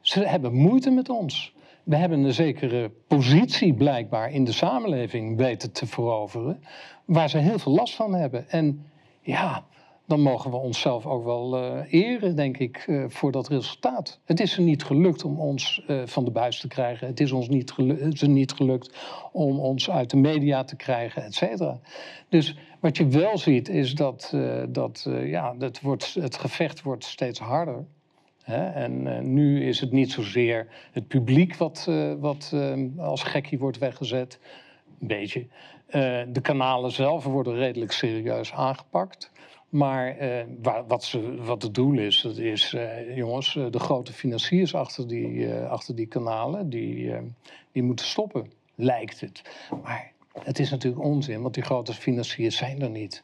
[0.00, 1.54] ze hebben moeite met ons.
[1.84, 6.62] We hebben een zekere positie blijkbaar in de samenleving weten te veroveren,
[7.04, 8.50] waar ze heel veel last van hebben.
[8.50, 8.86] En
[9.20, 9.64] ja,
[10.08, 14.20] dan mogen we onszelf ook wel eh, eren, denk ik, eh, voor dat resultaat.
[14.24, 17.06] Het is er niet gelukt om ons eh, van de buis te krijgen.
[17.06, 18.96] Het is ons niet, het niet gelukt
[19.32, 21.80] om ons uit de media te krijgen, et cetera.
[22.28, 24.36] Dus wat je wel ziet is dat,
[24.68, 27.84] dat ja, dat wordt, het gevecht wordt steeds harder.
[28.42, 28.66] Hè?
[28.66, 31.90] En nu is het niet zozeer het publiek wat,
[32.20, 32.54] wat
[32.96, 34.40] als gekkie wordt weggezet.
[35.00, 35.46] Een beetje.
[36.32, 39.30] De kanalen zelf worden redelijk serieus aangepakt.
[39.68, 44.12] Maar eh, waar, wat, wat het doel is, dat is, eh, jongens, eh, de grote
[44.12, 47.12] financiers achter die, achter die kanalen, die,
[47.72, 49.42] die moeten stoppen, lijkt het.
[49.82, 53.22] Maar het is natuurlijk onzin, want die grote financiers zijn er niet.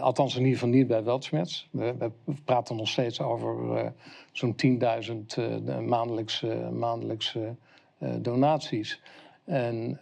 [0.00, 1.66] Althans, in ieder geval niet bij Weltschmerz.
[1.70, 2.10] We,
[2.44, 3.92] praten nog steeds over
[4.32, 5.14] zo'n 10.000 eh,
[5.64, 7.54] de maandelijkse, maandelijkse
[8.20, 9.00] donaties.
[9.44, 9.98] En,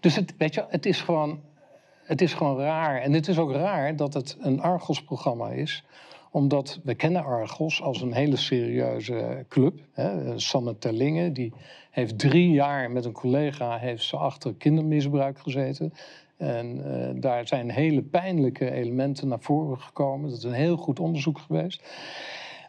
[0.00, 1.40] dus het, weet je, het is gewoon
[2.06, 3.00] het is gewoon raar.
[3.00, 5.84] En het is ook raar dat het een Argos-programma is.
[6.30, 9.80] Omdat we kennen Argos als een hele serieuze club.
[9.92, 10.38] Hè.
[10.38, 11.52] Sanne Terlingen, die
[11.90, 15.92] heeft drie jaar met een collega heeft ze achter kindermisbruik gezeten.
[16.36, 20.28] En eh, daar zijn hele pijnlijke elementen naar voren gekomen.
[20.28, 21.82] Dat is een heel goed onderzoek geweest.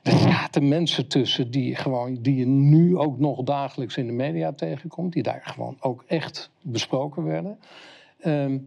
[0.03, 4.53] Er zaten mensen tussen die, gewoon, die je nu ook nog dagelijks in de media
[4.53, 5.13] tegenkomt.
[5.13, 7.59] Die daar gewoon ook echt besproken werden.
[8.19, 8.57] Ehm,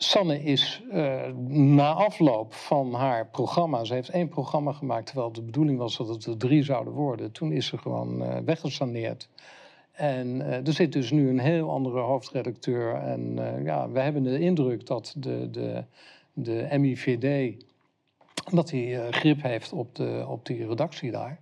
[0.00, 5.42] Sanne is eh, na afloop van haar programma, ze heeft één programma gemaakt terwijl de
[5.42, 7.32] bedoeling was dat het er drie zouden worden.
[7.32, 9.28] Toen is ze gewoon eh, weggesaneerd.
[9.92, 12.94] En eh, er zit dus nu een heel andere hoofdredacteur.
[12.94, 15.84] En ja, we hebben de indruk dat de, de,
[16.32, 17.54] de MIVD
[18.52, 21.40] dat hij grip heeft op, de, op die redactie daar.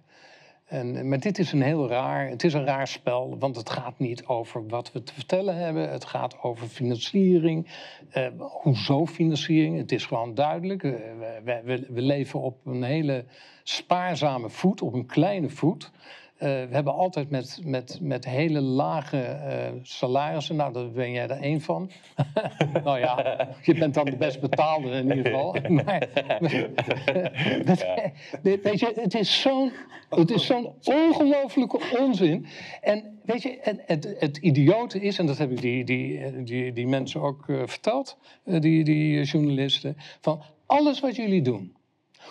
[0.67, 3.71] En, eh, maar dit is een heel raar, het is een raar spel, want het
[3.71, 5.91] gaat niet over wat we te vertellen hebben.
[5.91, 7.67] Het gaat over financiering.
[8.11, 9.79] Eh, hoezo financiering?
[9.79, 10.83] Het is gewoon duidelijk.
[10.83, 10.93] Eh,
[11.45, 13.25] we, we, we leven op een hele
[13.63, 15.91] spaarzame voet, op een kleine voet.
[16.37, 20.57] Eh, we hebben altijd met, met, met hele lage eh, salarissen.
[20.57, 21.91] Nou, daar ben jij er één van.
[22.85, 25.57] nou ja, je bent dan de best betaalde in ieder geval.
[25.69, 26.09] Maar,
[27.65, 27.87] dat-
[28.43, 29.73] weet je, het is zo'n
[30.11, 32.47] het is zo'n ongelofelijke onzin.
[32.81, 36.73] En weet je, het, het, het idiote is, en dat heb ik die, die, die,
[36.73, 41.76] die mensen ook eh, verteld, die, die journalisten, van alles wat jullie doen,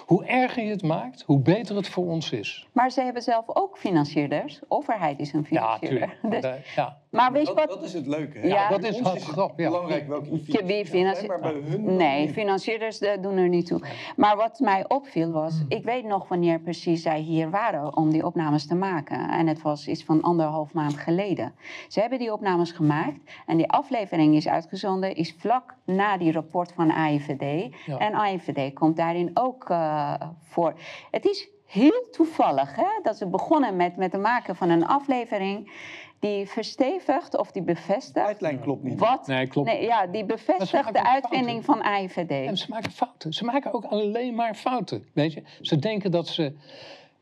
[0.05, 2.67] hoe erger je het maakt, hoe beter het voor ons is.
[2.71, 4.59] Maar ze hebben zelf ook financierders.
[4.67, 6.17] Overheid is een financierder.
[6.29, 6.97] Dus- Maar, ja.
[7.09, 7.67] maar weet je wat?
[7.69, 8.37] dat is het leuke.
[8.39, 8.47] hè?
[8.47, 8.69] Ja.
[8.69, 9.69] Dat is ons wat grap, ja.
[9.69, 11.27] belangrijk welke Je wie financiert.
[11.27, 13.81] maar bij hun Nee, financierders eh, doen er niet toe.
[14.15, 15.65] Maar wat mij opviel was, Hmm.
[15.69, 19.29] ik weet nog wanneer precies zij hier waren om die opnames te maken.
[19.29, 21.53] En het was iets van anderhalf maand geleden.
[21.87, 26.71] Ze hebben die opnames gemaakt en die aflevering is uitgezonden, is vlak na die rapport
[26.71, 27.73] van AIVD.
[27.85, 27.97] Ja.
[27.97, 30.73] En AIVD komt daarin ook eh, voor.
[31.11, 35.71] Het is heel toevallig hè, dat ze begonnen met, met het maken van een aflevering
[36.19, 38.25] die verstevigt of die bevestigt.
[38.25, 38.99] Uitlijn klopt niet.
[38.99, 39.27] Wat?
[39.27, 39.67] Nee, klopt.
[39.67, 42.29] Nee, ja, die bevestigt de uitvinding van AIVD.
[42.29, 43.33] En ze maken fouten.
[43.33, 45.07] Ze maken ook alleen maar fouten.
[45.13, 45.43] Weet je?
[45.61, 46.53] Ze denken dat ze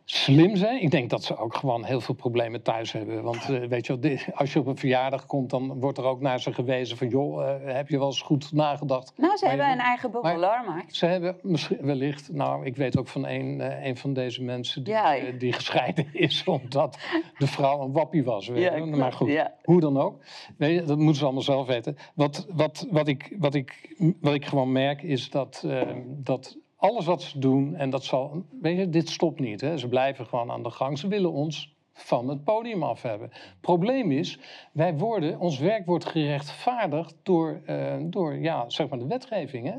[0.05, 0.81] slim zijn.
[0.81, 3.23] Ik denk dat ze ook gewoon heel veel problemen thuis hebben.
[3.23, 6.39] Want uh, weet je, als je op een verjaardag komt, dan wordt er ook naar
[6.39, 7.07] ze gewezen van...
[7.07, 9.13] joh, uh, heb je wel eens goed nagedacht?
[9.17, 10.95] Nou, ze Maar hebben je- een eigen bubbelaarmarkt.
[10.95, 12.31] Ze hebben misschien wellicht...
[12.33, 15.15] Nou, ik weet ook van een, eh, een van deze mensen die, Ja.
[15.17, 16.43] eh, die gescheiden is...
[16.45, 16.97] omdat
[17.37, 18.47] de vrouw een wappie was.
[18.47, 18.85] Weet Ja, je.
[18.85, 19.53] maar goed, ja.
[19.63, 20.23] hoe dan ook.
[20.57, 21.97] Weet je, dat moeten ze allemaal zelf weten.
[22.15, 25.63] Wat, wat, wat, ik, wat, ik, wat ik gewoon merk is dat...
[25.67, 28.43] eh, dat alles wat ze doen, en dat zal.
[28.61, 29.61] Weet je, dit stopt niet.
[29.61, 29.77] Hè.
[29.77, 30.99] Ze blijven gewoon aan de gang.
[30.99, 33.31] Ze willen ons van het podium af hebben.
[33.61, 34.39] Probleem is,
[34.71, 39.65] wij worden, ons werk wordt gerechtvaardigd door, eh, door ja, zeg maar de wetgeving.
[39.65, 39.75] Hè?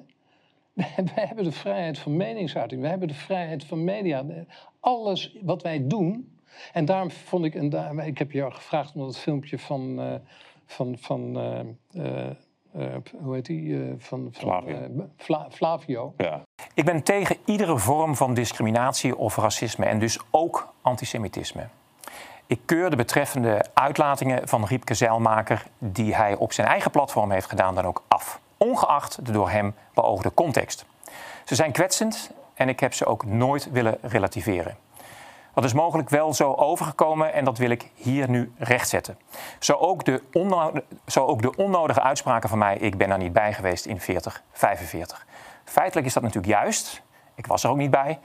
[1.14, 4.24] Wij hebben de vrijheid van meningsuiting, wij hebben de vrijheid van media.
[4.80, 6.38] Alles wat wij doen.
[6.72, 10.00] En daarom vond ik, en daar, ik heb je al gevraagd om dat filmpje van,
[10.00, 10.14] eh,
[10.66, 11.38] van, van
[11.92, 12.30] eh,
[13.22, 13.74] hoe heet die?
[13.84, 14.76] Eh, van, van, Flavio.
[14.76, 16.14] eh, Fla- Flavio.
[16.16, 16.40] Ja.
[16.74, 21.66] Ik ben tegen iedere vorm van discriminatie of racisme en dus ook antisemitisme.
[22.46, 27.48] Ik keur de betreffende uitlatingen van Riepke Zeilmaker, die hij op zijn eigen platform heeft
[27.48, 28.40] gedaan, dan ook af.
[28.56, 30.84] Ongeacht de door hem beoogde context.
[31.44, 34.76] Ze zijn kwetsend en ik heb ze ook nooit willen relativeren.
[35.54, 39.18] Dat is mogelijk wel zo overgekomen en dat wil ik hier nu rechtzetten.
[39.58, 40.22] Zo ook de,
[41.06, 45.26] zo ook de onnodige uitspraken van mij, ik ben er niet bij geweest in 4045.
[45.64, 47.02] Feitelijk is dat natuurlijk juist.
[47.34, 48.18] Ik was er ook niet bij.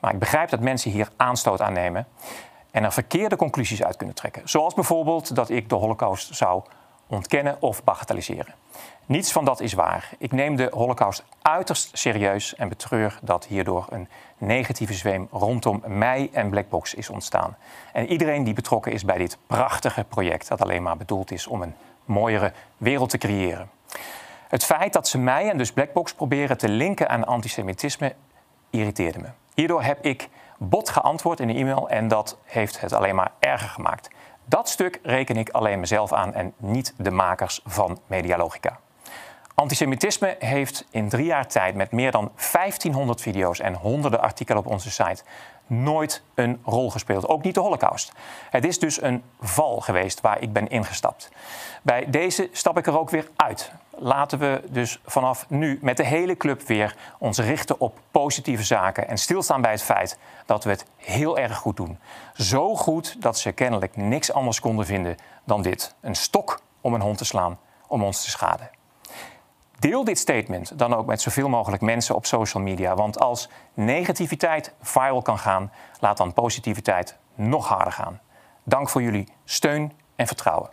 [0.00, 2.06] Maar ik begrijp dat mensen hier aanstoot aan nemen
[2.70, 4.42] en er verkeerde conclusies uit kunnen trekken.
[4.48, 6.62] Zoals bijvoorbeeld dat ik de Holocaust zou
[7.10, 8.54] ontkennen of bagatelliseren.
[9.06, 10.10] Niets van dat is waar.
[10.18, 14.08] Ik neem de Holocaust uiterst serieus en betreur dat hierdoor een
[14.38, 17.56] negatieve zweem rondom mij en Blackbox is ontstaan.
[17.92, 21.62] En iedereen die betrokken is bij dit prachtige project, dat alleen maar bedoeld is om
[21.62, 23.70] een mooiere wereld te creëren.
[24.48, 28.14] Het feit dat ze mij en dus Blackbox proberen te linken aan antisemitisme
[28.70, 29.28] irriteerde me.
[29.54, 33.68] Hierdoor heb ik bot geantwoord in de e-mail en dat heeft het alleen maar erger
[33.68, 34.10] gemaakt.
[34.50, 38.78] Dat stuk reken ik alleen mezelf aan en niet de makers van Medialogica.
[39.54, 44.66] Antisemitisme heeft in drie jaar tijd met meer dan 1500 video's en honderden artikelen op
[44.66, 45.22] onze site
[45.70, 47.28] nooit een rol gespeeld.
[47.28, 48.12] Ook niet de Holocaust.
[48.50, 51.30] Het is dus een val geweest waar ik ben ingestapt.
[51.82, 53.72] Bij deze stap ik er ook weer uit.
[53.90, 59.08] Laten we dus vanaf nu met de hele club weer ons richten op positieve zaken
[59.08, 61.98] en stilstaan bij het feit dat we het heel erg goed doen.
[62.34, 67.00] Zo goed dat ze kennelijk niks anders konden vinden dan dit: een stok om een
[67.00, 68.79] hond te slaan om ons te schaden.
[69.80, 72.94] Deel dit statement dan ook met zoveel mogelijk mensen op social media.
[72.94, 78.20] Want als negativiteit viral kan gaan, laat dan positiviteit nog harder gaan.
[78.64, 80.70] Dank voor jullie steun en vertrouwen.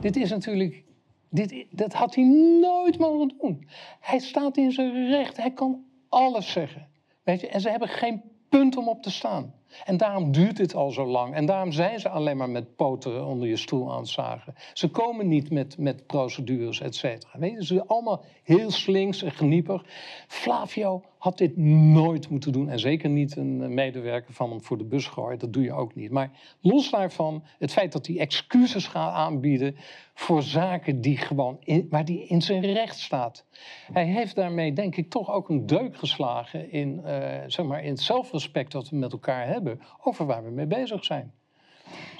[0.00, 0.82] Dit is natuurlijk.
[1.28, 2.24] Dit, dat had hij
[2.60, 3.68] nooit mogen doen.
[4.00, 5.36] Hij staat in zijn recht.
[5.36, 6.88] Hij kan alles zeggen.
[7.22, 7.48] Weet je?
[7.48, 9.54] En ze hebben geen punt om op te staan.
[9.84, 11.34] En daarom duurt dit al zo lang.
[11.34, 14.54] En daarom zijn ze alleen maar met poten onder je stoel aan het zagen.
[14.72, 17.38] Ze komen niet met, met procedures, et cetera.
[17.38, 19.84] Weet je, ze zijn allemaal heel slinks en geniepig.
[20.28, 22.68] Flavio had dit nooit moeten doen.
[22.68, 25.38] En zeker niet een eh, medewerker van hem voor de bus gooien.
[25.38, 26.10] Dat doe je ook niet.
[26.10, 29.76] Maar los daarvan, het feit dat hij excuses gaat aanbieden...
[30.14, 33.44] voor zaken die gewoon in, waar hij in zijn recht staat.
[33.92, 36.72] Hij heeft daarmee, denk ik, toch ook een deuk geslagen...
[36.72, 39.80] in, eh, zeg maar, in het zelfrespect dat we met elkaar hebben...
[40.02, 41.32] over waar we mee bezig zijn.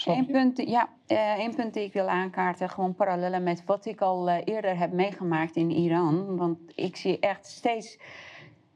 [0.04, 4.00] Eén punt, ja, eh, één punt die ik wil aankaarten, gewoon parallellen met wat ik
[4.00, 6.36] al eerder heb meegemaakt in Iran.
[6.36, 7.98] Want ik zie echt steeds.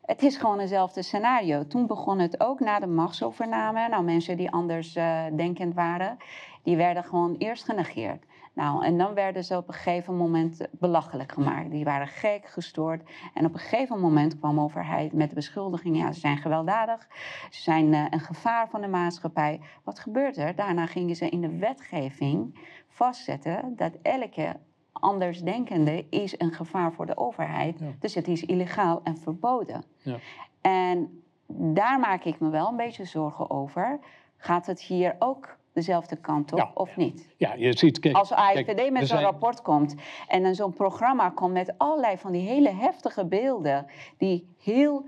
[0.07, 1.67] Het is gewoon eenzelfde scenario.
[1.67, 3.89] Toen begon het ook na de machtsovername.
[3.89, 6.17] Nou, mensen die anders eh, denkend waren,
[6.63, 8.25] die werden gewoon eerst genegeerd.
[8.55, 11.71] Nou, en dan werden ze op een gegeven moment belachelijk gemaakt.
[11.71, 13.11] Die waren gek, gestoord.
[13.35, 15.97] En op een gegeven moment kwam overheid met de beschuldiging...
[15.97, 17.09] ja, ze zijn gewelddadig,
[17.51, 19.61] ze zijn eh, een gevaar van de maatschappij.
[19.85, 20.55] Wat gebeurt er?
[20.55, 23.73] Daarna gingen ze in de wetgeving vastzetten...
[23.77, 24.57] dat elke
[25.01, 27.79] andersdenkende is een gevaar voor de overheid.
[28.01, 29.85] Dus het is illegaal en verboden.
[30.03, 30.17] Ja.
[30.61, 33.99] En daar maak ik me wel een beetje zorgen over.
[34.37, 37.29] Gaat het hier ook dezelfde kant op of niet?
[37.37, 39.95] Ja, je ziet, kijk, Als AIVD met zo'n zijn- rapport komt
[40.29, 43.87] en dan zo'n programma komt met allerlei van die hele heftige beelden
[44.19, 45.05] die heel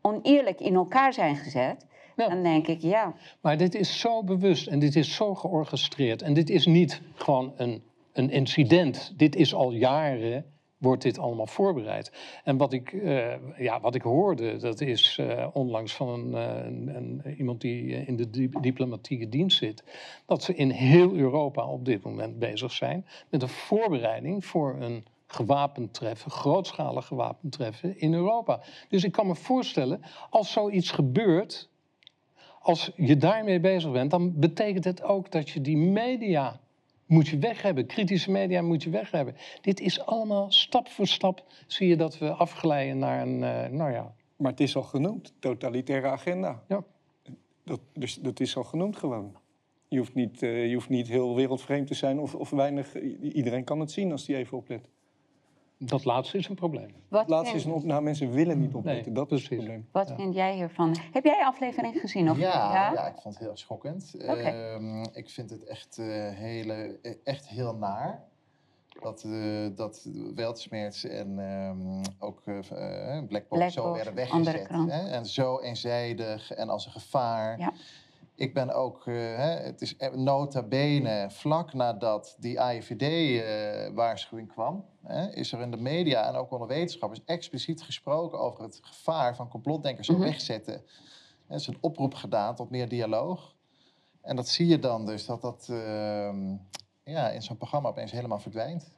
[0.00, 3.12] oneerlijk in elkaar zijn gezet, dan denk ik ja.
[3.40, 6.22] Maar dit is zo bewust en dit is zo georchestreerd.
[6.22, 9.12] En dit is niet gewoon een, een incident.
[9.16, 10.44] Dit is al jaren,
[10.78, 12.12] wordt dit allemaal voorbereid.
[12.44, 17.38] En wat ik, eh, ja, wat ik hoorde, dat is eh, onlangs van een, eh,
[17.38, 19.84] iemand die in de di- diplomatieke dienst zit...
[20.26, 25.04] dat ze in heel Europa op dit moment bezig zijn met een voorbereiding voor een
[25.26, 28.60] gewapend treffen, grootschalig gewapend treffen in Europa.
[28.88, 31.68] Dus ik kan me voorstellen, als zoiets gebeurt,
[32.60, 36.60] als je daarmee bezig bent, dan betekent het ook dat je die media
[37.12, 37.86] moet je weg hebben.
[37.86, 39.34] Kritische media moet je weg hebben.
[39.60, 43.92] Dit is allemaal stap voor stap zie je dat we afglijden naar een, uh, nou
[43.92, 44.14] ja.
[44.36, 46.62] Maar het is al genoemd, totalitaire agenda.
[46.68, 46.84] Ja.
[47.64, 49.36] Dat, dus dat is al genoemd gewoon.
[49.88, 53.00] Je hoeft niet, uh, je hoeft niet heel wereldvreemd te zijn of, of weinig.
[53.20, 54.88] Iedereen kan het zien als die even oplet.
[55.84, 56.94] Dat laatste is een probleem.
[57.08, 59.12] Wat dat laatste is een op, nou, mensen willen niet opletten.
[59.12, 59.88] Nee, dat is het probleem.
[59.92, 60.14] Wat ja.
[60.14, 60.96] vind jij hiervan?
[61.12, 62.30] Heb jij aflevering gezien?
[62.30, 62.92] Of ja, ja?
[62.92, 64.14] ja, ik vond het heel schokkend.
[64.18, 64.78] Okay.
[64.80, 68.24] Uh, ik vind het echt, uh, hele, echt heel naar.
[69.00, 72.58] Dat, uh, dat Weltsmeerts en um, ook uh,
[73.28, 74.68] Blackbox Black zo werden weggezet.
[74.68, 75.10] Hè?
[75.10, 77.58] En zo eenzijdig en als een gevaar.
[77.58, 77.72] Ja.
[78.42, 84.84] Ik ben ook, uh, hè, het is nota bene, vlak nadat die AIVD-waarschuwing uh, kwam,
[85.02, 89.36] hè, is er in de media en ook onder wetenschappers expliciet gesproken over het gevaar
[89.36, 90.24] van complotdenkers mm -hmm.
[90.24, 90.74] wegzetten.
[91.48, 93.54] Er is een oproep gedaan tot meer dialoog.
[94.20, 96.34] En dat zie je dan dus, dat dat uh,
[97.04, 98.92] ja, in zo'n programma opeens helemaal verdwijnt.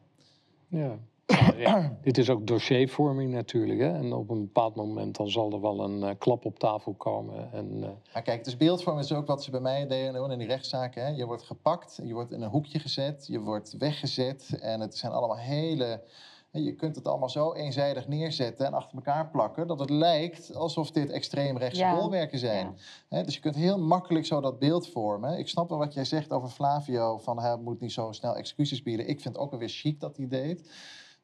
[0.69, 0.99] Ja.
[1.27, 3.81] Nou, ja, dit is ook dossiervorming natuurlijk.
[3.81, 3.93] Hè?
[3.93, 7.53] En op een bepaald moment dan zal er wel een uh, klap op tafel komen.
[7.53, 7.89] En, uh...
[8.13, 11.05] Maar kijk, dus beeldvorming is ook wat ze bij mij deden in die rechtszaken.
[11.05, 11.09] Hè?
[11.09, 14.59] Je wordt gepakt, je wordt in een hoekje gezet, je wordt weggezet.
[14.61, 16.03] En het zijn allemaal hele...
[16.51, 19.67] Je kunt het allemaal zo eenzijdig neerzetten en achter elkaar plakken...
[19.67, 21.95] dat het lijkt alsof dit extreemrechtse ja.
[21.95, 22.79] bolwerken zijn.
[23.09, 23.23] Ja.
[23.23, 25.39] Dus je kunt heel makkelijk zo dat beeld vormen.
[25.39, 28.83] Ik snap wel wat jij zegt over Flavio, van hij moet niet zo snel excuses
[28.83, 29.09] bieden.
[29.09, 30.71] Ik vind het ook wel weer chic dat hij deed.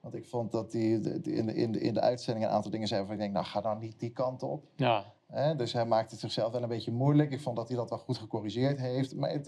[0.01, 2.89] Want ik vond dat hij in de, in, de, in de uitzending een aantal dingen
[2.89, 4.65] zei waarvan ik denk, nou ga dan niet die kant op.
[4.77, 5.05] Ja.
[5.27, 7.31] He, dus hij maakte het zichzelf wel een beetje moeilijk.
[7.31, 9.15] Ik vond dat hij dat wel goed gecorrigeerd heeft.
[9.15, 9.47] Maar het,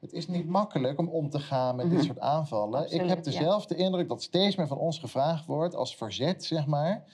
[0.00, 2.80] het is niet makkelijk om om te gaan met dit soort aanvallen.
[2.80, 3.84] Absoluut, ik heb dezelfde ja.
[3.84, 7.04] indruk dat steeds meer van ons gevraagd wordt als verzet, zeg maar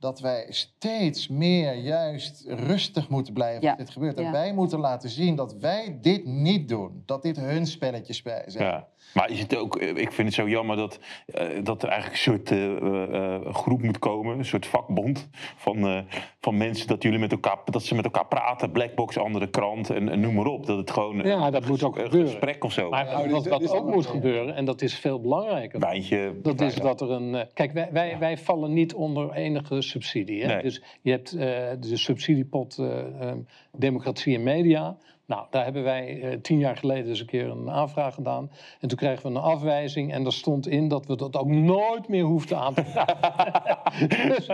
[0.00, 3.68] dat wij steeds meer juist rustig moeten blijven ja.
[3.68, 4.16] als dit gebeurt.
[4.16, 4.30] En Ja.
[4.30, 7.02] wij moeten laten zien dat wij dit niet doen.
[7.06, 8.64] Dat dit hun spelletjes bij- zijn.
[8.64, 8.86] Ja.
[9.14, 12.18] Maar is het ook, eh, ik vind het zo jammer dat, eh, dat er eigenlijk
[12.26, 15.98] een soort eh, eh, groep moet komen, een soort vakbond van, eh,
[16.40, 20.08] van mensen dat jullie met elkaar, dat ze met elkaar praten, Blackbox, andere krant en,
[20.08, 20.66] en noem maar op.
[20.66, 22.30] Dat het gewoon Ja, dat moet ook een gebeuren.
[22.30, 22.88] gesprek of zo.
[22.88, 25.80] Maar wat, wat ook moet gebeuren, en dat is veel belangrijker.
[25.80, 26.38] Wijntje.
[26.42, 27.46] Dat is dat er een.
[27.54, 30.42] Kijk, wij, wij, wij vallen niet onder enige subsidie.
[30.42, 30.46] Hè?
[30.46, 30.62] Nee.
[30.62, 31.38] Dus je hebt eh,
[31.80, 33.38] de subsidiepot eh, ehm,
[33.72, 34.96] Democratie en Media.
[35.28, 38.50] Nou, daar hebben wij eh, tien jaar geleden eens een keer een aanvraag gedaan.
[38.80, 40.12] En toen kregen we een afwijzing.
[40.12, 44.08] En daar stond in dat we dat ook nooit meer hoefden aan te vragen.
[44.28, 44.46] dus,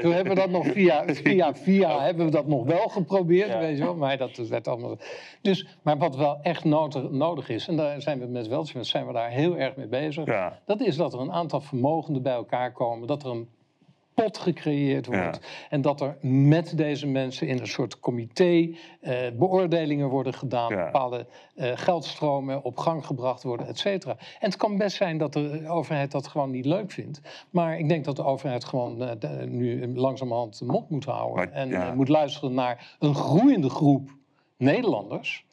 [0.00, 3.58] toen hebben we dat nog via, via, via hebben we dat nog wel geprobeerd.
[3.58, 3.96] Weet je wel?
[3.96, 4.96] Maar dat werd allemaal.
[5.42, 9.06] Dus, maar wat wel echt nodig, nodig is, en daar zijn we met Weltschmerz zijn
[9.06, 10.26] we daar heel erg mee bezig.
[10.26, 10.58] Ja.
[10.66, 13.06] Dat is dat er een aantal vermogenden bij elkaar komen.
[13.06, 13.48] Dat er een
[14.22, 15.40] pot gecreëerd wordt.
[15.70, 20.68] En dat er met deze mensen in een soort comité eh, beoordelingen worden gedaan.
[20.68, 24.16] Bepaalde eh, geldstromen op gang gebracht worden, et cetera.
[24.18, 27.20] En het kan best zijn dat de overheid dat gewoon niet leuk vindt.
[27.50, 31.52] Maar ik denk dat de overheid gewoon eh, de- nu langzamerhand de mond moet houden.
[31.52, 31.94] en ja.
[31.94, 34.10] moet luisteren naar een groeiende groep
[34.56, 35.44] Nederlanders.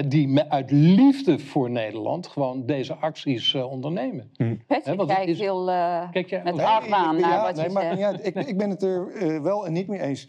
[0.00, 4.30] Die me- uit liefde voor Nederland gewoon deze acties eh, ondernemen.
[4.68, 7.88] Want het kijkt is- heel eh, Kijk, ja, met nee, argwaan naar ja, wat nee,
[7.88, 8.26] je niet uit.
[8.26, 10.28] Ik, ik ben het er eh, wel en niet mee eens.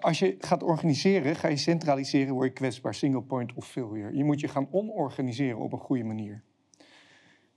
[0.00, 2.94] Als je gaat organiseren, ga je centraliseren, word je kwetsbaar.
[2.94, 4.16] Single point of failure.
[4.16, 6.42] Je moet je gaan onorganiseren op een goede manier.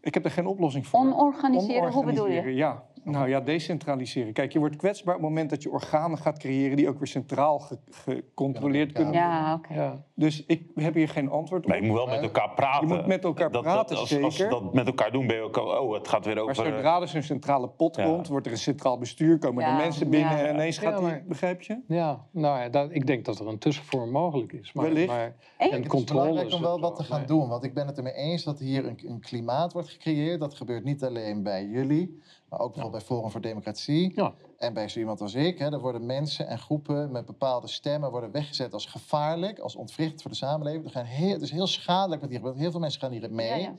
[0.01, 0.99] Ik heb er geen oplossing voor.
[0.99, 2.31] Onorganiseren, hoe bedoel je?
[2.31, 4.33] Onorganiseren, Ja, nou ja, decentraliseren.
[4.33, 7.07] Kijk, je wordt kwetsbaar op het moment dat je organen gaat creëren die ook weer
[7.07, 9.29] centraal ge- gecontroleerd kunnen worden.
[9.29, 10.03] Ja, oké.
[10.15, 11.69] Dus ik heb hier geen antwoord op.
[11.71, 12.87] Nee, je moet wel met elkaar praten.
[12.87, 14.25] Je moet met elkaar dat, praten, dat, als, zeker.
[14.25, 16.55] Als dat met elkaar doen, ben je ook al, oh, het gaat weer Maar over...
[16.55, 18.03] zodra er zo'n centrale pot Ja.
[18.05, 20.43] komt, wordt er een centraal bestuur, komen Ja, er mensen binnen ja.
[20.43, 21.79] en ineens gaat Ja, die, maar- begrijp je?
[21.87, 24.73] Ja, nou ja, dat, ik denk dat er een tussenvorm mogelijk is.
[24.73, 25.07] Maar, Wellicht.
[25.07, 27.27] maar, Het en is controle belangrijk is om wel het wat te gaan nee.
[27.27, 27.47] doen.
[27.47, 30.39] Want ik ben het ermee eens dat hier een, een klimaat wordt gecreëerd.
[30.39, 32.19] Dat gebeurt niet alleen bij jullie,
[32.49, 34.13] maar ook bijvoorbeeld bij Forum voor Democratie.
[34.57, 35.59] En bij zo iemand als ik.
[35.59, 40.21] Hè, er worden mensen en groepen met bepaalde stemmen worden weggezet als gevaarlijk, als ontwricht
[40.21, 40.85] voor de samenleving.
[40.85, 42.57] Er gaan heel, het is heel schadelijk wat hier gebeurt.
[42.57, 43.69] Heel veel mensen gaan hier mee.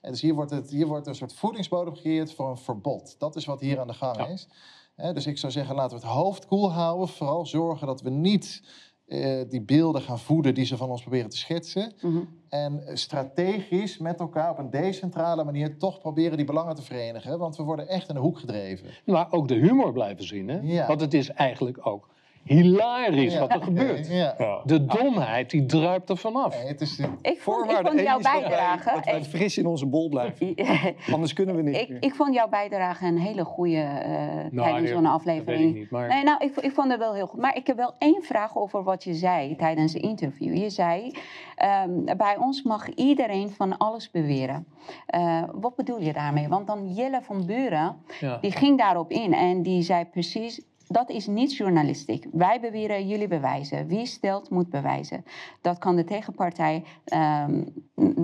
[0.00, 3.14] En dus hier wordt, het, hier wordt een soort voedingsbodem gecreëerd voor een verbod.
[3.18, 4.48] Dat is wat hier aan de gang is.
[4.96, 7.08] Dus ik zou zeggen, laten we het hoofd koel houden.
[7.08, 8.62] Vooral zorgen dat we niet
[9.08, 11.92] eh, die beelden gaan voeden die ze van ons proberen te schetsen.
[12.00, 12.18] Mhm.
[12.48, 17.38] En eh, strategisch met elkaar op een decentrale manier toch proberen die belangen te verenigen.
[17.38, 18.86] Want we worden echt in de hoek gedreven.
[19.04, 20.48] Maar ook de humor blijven zien.
[20.48, 20.58] Hè?
[20.62, 20.86] Ja.
[20.86, 22.08] Want het is eigenlijk ook...
[22.44, 23.38] hilarisch Ja.
[23.40, 24.08] wat er gebeurt.
[24.08, 24.60] Ja.
[24.64, 26.62] De domheid die druipt er vanaf.
[26.66, 28.90] Het is Ik vond, ik vond jouw is dat wij- bijdrage...
[28.94, 30.54] Dat wij fris in onze bol blijven.
[31.12, 32.02] Anders kunnen we niet Ik, meer.
[32.02, 35.68] ik vond jouw bijdrage een hele goede eh tijdens nee, zo'n dat weet aflevering.
[35.70, 37.40] ik niet, maar- Nee, nou, ik, ik vond het wel heel goed.
[37.40, 40.56] Maar ik heb wel één vraag over wat je zei tijdens het interview.
[40.56, 41.12] Je zei,
[41.56, 44.66] ehm, bij ons mag iedereen van alles beweren.
[45.06, 46.48] Eh, wat bedoel je daarmee?
[46.48, 48.38] Want dan Jelle van Buren, Ja.
[48.40, 50.60] die ging daarop in en die zei precies...
[50.88, 52.26] Dat is niet journalistiek.
[52.32, 53.86] Wij beweren, jullie bewijzen.
[53.86, 55.24] Wie stelt, moet bewijzen.
[55.60, 57.64] Dat kan de tegenpartij ehm,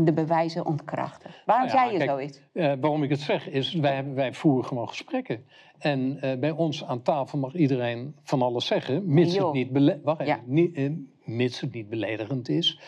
[0.05, 1.31] de bewijzen ontkrachten.
[1.47, 2.41] Waarom Nou ja, zei je kijk, zoiets?
[2.53, 5.45] eh, waarom ik het zeg is, wij, wij voeren gewoon gesprekken.
[5.79, 10.01] En eh, bij ons aan tafel mag iedereen van alles zeggen, mits, het niet, bele-
[10.05, 10.41] wacht even, Ja.
[10.47, 10.91] niet, eh,
[11.25, 12.81] mits het niet beledigend is.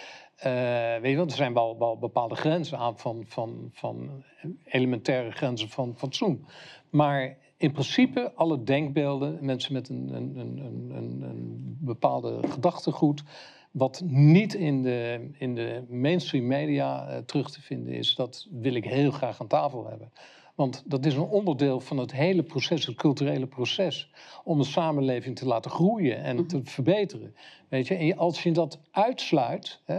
[1.00, 4.24] Weet je wel, er zijn wel, wel bepaalde grenzen aan van, van, van
[4.64, 6.46] elementaire grenzen van fatsoen.
[6.90, 10.58] Maar in principe alle denkbeelden, mensen met een, een, een,
[10.94, 13.22] een, een, bepaalde gedachtegoed,
[13.70, 18.74] wat niet in de, in de mainstream media eh, terug te vinden is, dat wil
[18.74, 20.12] ik heel graag aan tafel hebben.
[20.54, 24.10] Want dat is een onderdeel van het hele proces, het culturele proces,
[24.44, 27.34] om een samenleving te laten groeien en te verbeteren.
[27.68, 27.94] Weet je?
[27.94, 29.98] En als je dat uitsluit, hè,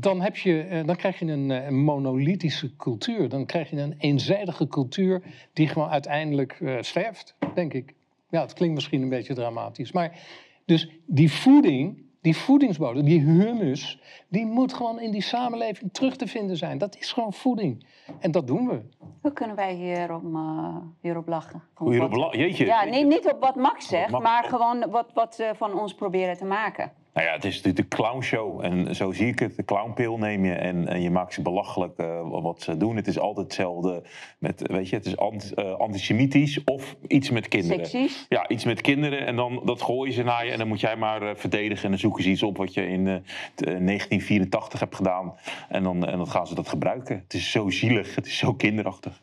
[0.00, 3.28] dan, heb je, eh, dan krijg je een, eh, een monolithische cultuur.
[3.28, 7.94] Dan krijg je een eenzijdige cultuur die gewoon uiteindelijk eh, sterft, denk ik.
[8.30, 9.92] Ja, het klinkt misschien een beetje dramatisch.
[9.92, 10.18] Maar
[10.64, 16.26] dus die voeding, die voedingsbodem, die humus, die moet gewoon in die samenleving terug te
[16.26, 16.78] vinden zijn.
[16.78, 17.86] Dat is gewoon voeding.
[18.20, 18.80] En dat doen we.
[19.20, 21.62] Hoe kunnen wij hierop, eh hierop lachen?
[21.84, 22.90] Hierop wat- la- jeetje, Ja, jeetje.
[23.04, 26.36] nee, niet op wat Max zegt, Max- maar gewoon wat, wat ze van ons proberen
[26.36, 26.92] te maken.
[27.14, 28.64] Nou ja, het is natuurlijk de clownshow.
[28.64, 29.56] En zo zie ik het.
[29.56, 32.96] De clownpil neem je en, en je maakt ze belachelijk eh, wat ze doen.
[32.96, 34.02] Het is altijd hetzelfde.
[34.38, 37.86] Met, weet je, het is ant, eh, antisemitisch of iets met kinderen.
[37.86, 38.26] Seksies?
[38.28, 39.26] Ja, iets met kinderen.
[39.26, 40.52] En dan dat gooien ze naar je.
[40.52, 41.84] En dan moet jij maar eh, verdedigen.
[41.84, 43.14] En dan zoeken ze iets op wat je in eh,
[43.54, 45.34] t- eh, 1984 hebt gedaan.
[45.68, 47.16] En dan, en dan gaan ze dat gebruiken.
[47.22, 48.14] Het is zo zielig.
[48.14, 49.20] Het is zo kinderachtig.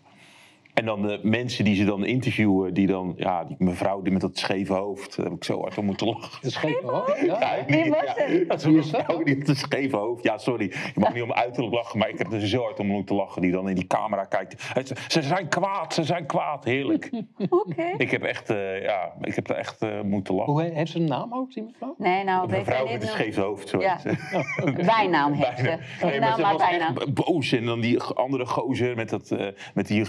[0.77, 4.21] En dan de mensen die ze dan interviewen, die dan, ja, die mevrouw die met
[4.21, 6.37] dat scheve hoofd, daar heb ik zo hard om moeten lachen.
[6.41, 7.21] Het scheve hoofd?
[7.25, 7.55] Ja.
[7.67, 8.47] Wie was het?
[8.49, 10.23] Dat is een mevrouw die met een scheve hoofd.
[10.23, 12.87] Ja, sorry, je mag niet om uiterlijk lachen, maar ik heb er zo hard om
[12.87, 13.41] moeten lachen.
[13.41, 14.63] Die dan in die camera kijkt.
[15.07, 16.63] Ze zijn kwaad, ze zijn kwaad.
[16.63, 17.11] Heerlijk.
[17.49, 17.93] Oké.
[17.97, 20.53] Ik heb echt, eh, ja, ik heb er echt eh, moeten lachen.
[20.53, 21.95] Hoe he- heeft ze een naam ook, die mevrouw?
[21.97, 23.97] Nee, nou, Een weet mevrouw met een scheef hoofd, zo Ja.
[23.99, 24.13] ze.
[24.85, 25.63] Bijnaam heeft ze.
[25.63, 26.97] Nee, Geen maar naam, ze maar was bijnaam.
[26.97, 27.51] echt boos.
[27.51, 30.05] En dan die andere gozer met, dat, eh, met die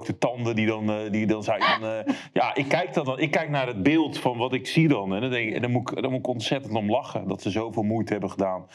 [0.00, 1.62] opgerookte tanden die dan, eh, die dan zei...
[1.62, 4.88] Van, eh, ja, ik kijk, dan, ik kijk naar het beeld van wat ik zie
[4.88, 5.14] dan.
[5.14, 7.28] En dan, denk ik, dan, moet, ik, dan moet ik ontzettend om lachen.
[7.28, 8.66] Dat ze zoveel moeite hebben gedaan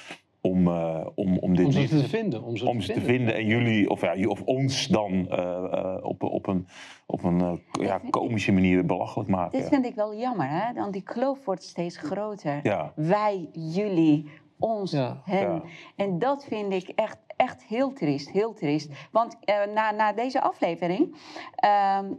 [0.41, 2.43] om, eh, om, om dit Om ze niet- te vinden.
[2.43, 5.97] Om ze, om ze te vinden en jullie, of, ja, of ons dan eh, eh,
[6.01, 6.67] op, op een,
[7.05, 9.59] op een eh, ja, komische manier belachelijk maken.
[9.59, 10.73] Dit vind ik wel jammer, hè?
[10.73, 12.59] Want die kloof wordt steeds groter.
[12.63, 12.91] Ja.
[12.95, 15.19] Wij, jullie, ons, hen.
[15.53, 15.61] Ja.
[15.95, 18.89] En dat vind ik echt, echt heel triest, heel triest.
[19.11, 21.15] Want eh, na, na deze aflevering...
[21.55, 22.13] ehm,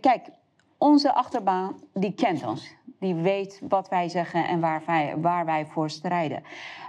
[0.00, 0.28] kijk,
[0.78, 2.74] onze achterbaan, die kent ons.
[2.98, 6.42] Die weet wat wij zeggen en waar wij, waar wij voor strijden.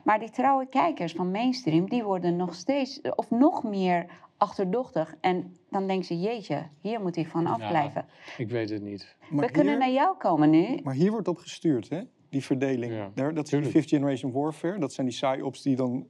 [0.04, 3.02] Maar die trouwe kijkers van mainstream, die worden nog steeds...
[3.16, 4.06] of nog meer
[4.38, 5.16] achterdochtig.
[5.22, 8.06] En dan denken ze, jeetje, hier moet hij van afblijven.
[8.38, 9.16] Ik weet het niet.
[9.30, 10.80] We kunnen naar jou komen nu.
[10.84, 12.02] Maar hier wordt op gestuurd, hè?
[12.30, 13.14] Die verdeling.
[13.14, 14.80] Daar, dat is die Fifth Generation Warfare.
[14.80, 16.08] Dat zijn die psyops die dan...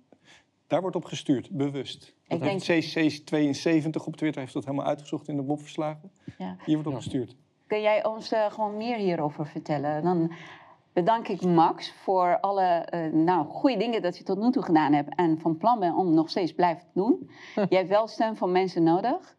[0.68, 2.16] Daar wordt op gestuurd, bewust.
[2.28, 6.12] Dat Ik heeft CC72 op Twitter heeft dat helemaal uitgezocht in de Bob-verslagen.
[6.38, 6.56] Ja.
[6.66, 7.36] Hier wordt op gestuurd.
[7.68, 10.04] Kun jij ons eh, gewoon meer hierover vertellen?
[10.04, 10.32] Dan
[10.94, 14.94] bedank ik Max voor alle eh, nou, goede dingen dat je tot nu toe gedaan
[14.94, 17.30] hebt en van plan bent om nog steeds blijven te doen.
[17.70, 19.36] Jij hebt wel steun van mensen nodig.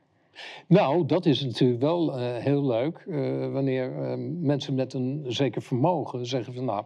[0.66, 2.96] Nou, dat is natuurlijk wel eh, heel leuk.
[2.96, 6.84] eh, wanneer eh, mensen met een zeker vermogen zeggen van nou,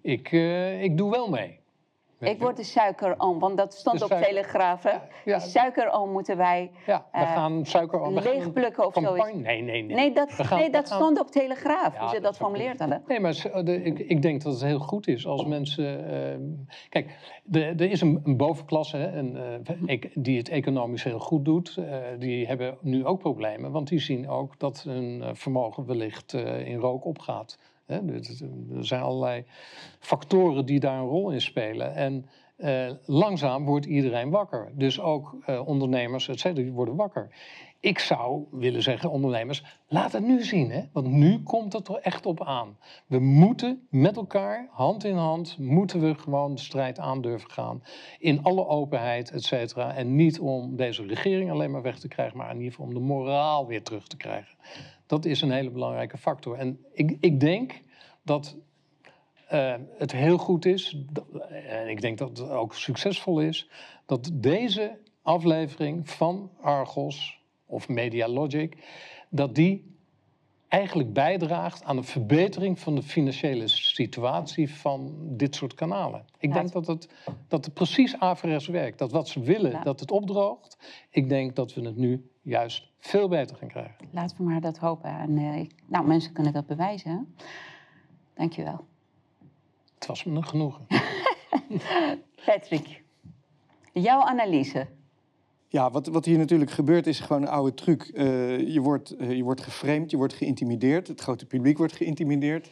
[0.00, 1.58] ik, eh, ik doe wel mee.
[2.20, 4.82] Ik word de suikeroom, want dat stond op Telegraaf.
[4.82, 4.92] hè?
[5.24, 7.98] De suikeroom moeten wij Ja, we eh, gaan suiker...
[7.98, 9.32] we gaan een leegplukken of zoiets.
[9.32, 9.96] Nee, nee, nee.
[9.96, 13.02] Nee, dat, gaan- nee, dat gaan- stond op Telegraaf, Ja, hoe ze dat formuleerd hadden.
[13.06, 16.10] Nee, maar ik, ik denk dat het heel goed is als mensen.
[16.32, 16.38] eh,
[16.88, 17.16] kijk,
[17.52, 19.36] er is een, een bovenklasse hè, en,
[19.86, 21.78] eh, die het economisch heel goed doet.
[22.18, 26.32] die hebben nu ook problemen, want die zien ook dat hun vermogen wellicht
[26.64, 27.58] in rook opgaat.
[27.88, 29.44] Er zijn allerlei
[29.98, 31.94] factoren die daar een rol in spelen.
[31.94, 32.26] En
[32.56, 34.72] eh, langzaam wordt iedereen wakker.
[34.74, 37.30] Dus ook eh, ondernemers, et die worden wakker.
[37.80, 40.70] Ik zou willen zeggen, ondernemers, laat het nu zien.
[40.70, 40.82] Hè?
[40.92, 42.76] Want nu komt het er echt op aan.
[43.06, 47.82] We moeten met elkaar, hand in hand, moeten we gewoon de strijd aan durven gaan.
[48.18, 49.94] In alle openheid, et cetera.
[49.94, 52.94] En niet om deze regering alleen maar weg te krijgen, maar in ieder geval om
[52.94, 54.56] de moraal weer terug te krijgen.
[55.08, 56.56] Dat is een hele belangrijke factor.
[56.56, 57.82] En ik, ik denk
[58.22, 58.56] dat
[59.48, 61.26] eh, het heel goed is, dat-
[61.68, 63.68] en ik denk dat het ook succesvol is,
[64.06, 68.76] dat deze aflevering van Argos of Media Logic,
[69.30, 69.96] dat die
[70.68, 76.24] eigenlijk bijdraagt aan een verbetering van de financiële situatie van dit soort kanalen.
[76.38, 77.08] Ik denk dat het,
[77.48, 78.98] dat het precies averechts werkt.
[78.98, 79.82] Dat wat ze willen, Ja.
[79.82, 80.78] dat het opdroogt.
[81.10, 83.94] Ik denk dat we het nu juist veel beter gaan krijgen.
[84.10, 85.10] Laten we maar dat hopen.
[85.10, 87.10] En, eh, ik- nou, mensen kunnen dat bewijzen.
[87.10, 87.44] hè?
[88.34, 88.86] Dankjewel.
[89.94, 90.86] Het was me een genoegen.
[92.44, 93.02] Patrick,
[93.92, 94.86] jouw analyse.
[95.68, 98.02] Ja, wat, wat hier natuurlijk gebeurt is gewoon een oude truc.
[98.02, 101.08] Eh, je, wordt, eh, je wordt geframed, je wordt geïntimideerd.
[101.08, 102.70] Het grote publiek wordt geïntimideerd.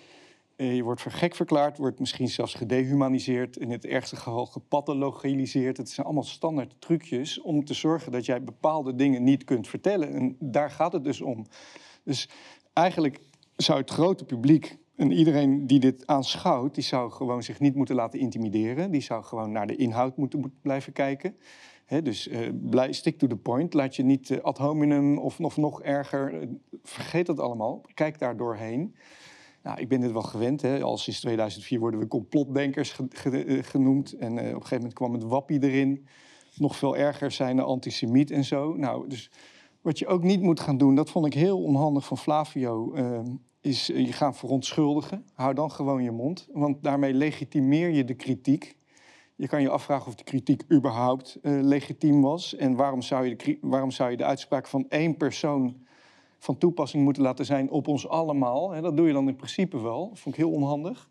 [0.56, 3.56] Eh, je wordt voor gek verklaard, wordt misschien zelfs gedehumaniseerd.
[3.56, 5.76] In het ergste geval gepathologiseerd.
[5.76, 10.12] Het zijn allemaal standaard trucjes om te zorgen dat jij bepaalde dingen niet kunt vertellen.
[10.12, 11.46] En daar gaat het dus om.
[12.02, 12.28] Dus
[12.72, 13.20] eigenlijk
[13.56, 17.94] zou het grote publiek en iedereen die dit aanschouwt, die zou gewoon zich niet moeten
[17.94, 18.90] laten intimideren.
[18.90, 21.36] Die zou gewoon naar de inhoud moeten, blijven kijken.
[22.02, 23.74] Dus blij, stick to the point.
[23.74, 26.48] Laat je niet eh, ad hominem of, of nog erger.
[26.82, 27.80] vergeet dat allemaal.
[27.94, 28.94] Kijk daar doorheen.
[29.66, 30.62] Nou, ik ben dit wel gewend.
[30.62, 30.82] Hè.
[30.82, 34.12] Al sinds 2004 worden we complotdenkers eh, genoemd.
[34.12, 36.06] En eh, op een gegeven moment kwam het wappie erin.
[36.56, 38.74] Nog veel erger zijn de antisemiet en zo.
[38.76, 39.30] Nou, dus
[39.80, 43.20] wat je ook niet moet gaan doen, dat vond ik heel onhandig van Flavio, eh,
[43.60, 45.24] is je gaan verontschuldigen.
[45.34, 48.76] Hou dan gewoon je mond, want daarmee legitimeer je de kritiek.
[49.36, 52.56] Je kan je afvragen of de kritiek überhaupt legitiem was.
[52.56, 55.85] En waarom zou, je de, waarom zou je de uitspraak van één persoon
[56.38, 58.70] van toepassing moeten laten zijn op ons allemaal?
[58.70, 60.08] Hè, dat doe je dan in principe wel.
[60.08, 61.08] Dat vond ik heel onhandig.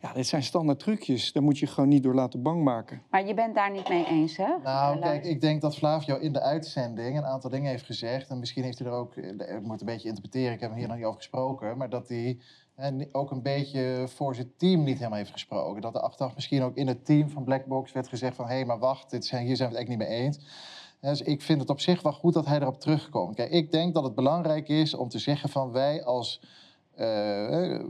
[0.00, 1.32] Ja, dit zijn standaard trucjes.
[1.32, 3.02] Daar moet je gewoon niet door laten bang maken.
[3.10, 4.48] Maar je bent daar niet mee eens, hè?
[4.62, 8.30] Nou, kijk, ik denk dat Flavio in de uitzending een aantal dingen heeft gezegd.
[8.30, 10.88] En misschien heeft hij er ook, ik moet een beetje interpreteren, ik heb hem hier
[10.88, 11.76] nog niet over gesproken.
[11.76, 12.38] Maar dat hij
[12.74, 15.82] eh, ook een beetje voor zijn team niet helemaal heeft gesproken.
[15.82, 18.46] Dat er achteraf misschien ook in het team van Blackbox werd gezegd van...
[18.46, 20.38] hé, hey, maar wacht, dit zijn, hier zijn we het eigenlijk niet mee eens.
[21.00, 23.34] Eh, Dus ik vind het op zich wel goed dat hij erop terugkomt.
[23.34, 26.40] Kijk, ik denk dat het belangrijk is om te zeggen van wij als
[26.94, 27.80] eh,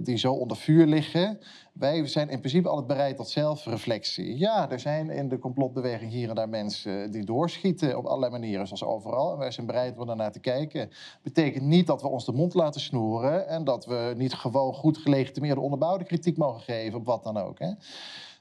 [0.00, 1.38] die zo onder vuur liggen.
[1.72, 4.38] Wij zijn in principe altijd bereid tot zelfreflectie.
[4.38, 8.66] Ja, er zijn in de complotbeweging hier en daar mensen die doorschieten op allerlei manieren,
[8.66, 9.32] zoals overal.
[9.32, 10.90] En wij zijn bereid om daarnaar te kijken.
[11.22, 14.98] Betekent niet dat we ons de mond laten snoeren en dat we niet gewoon goed
[14.98, 17.58] gelegitimeerde onderbouwde kritiek mogen geven op wat dan ook.
[17.58, 17.70] Hè.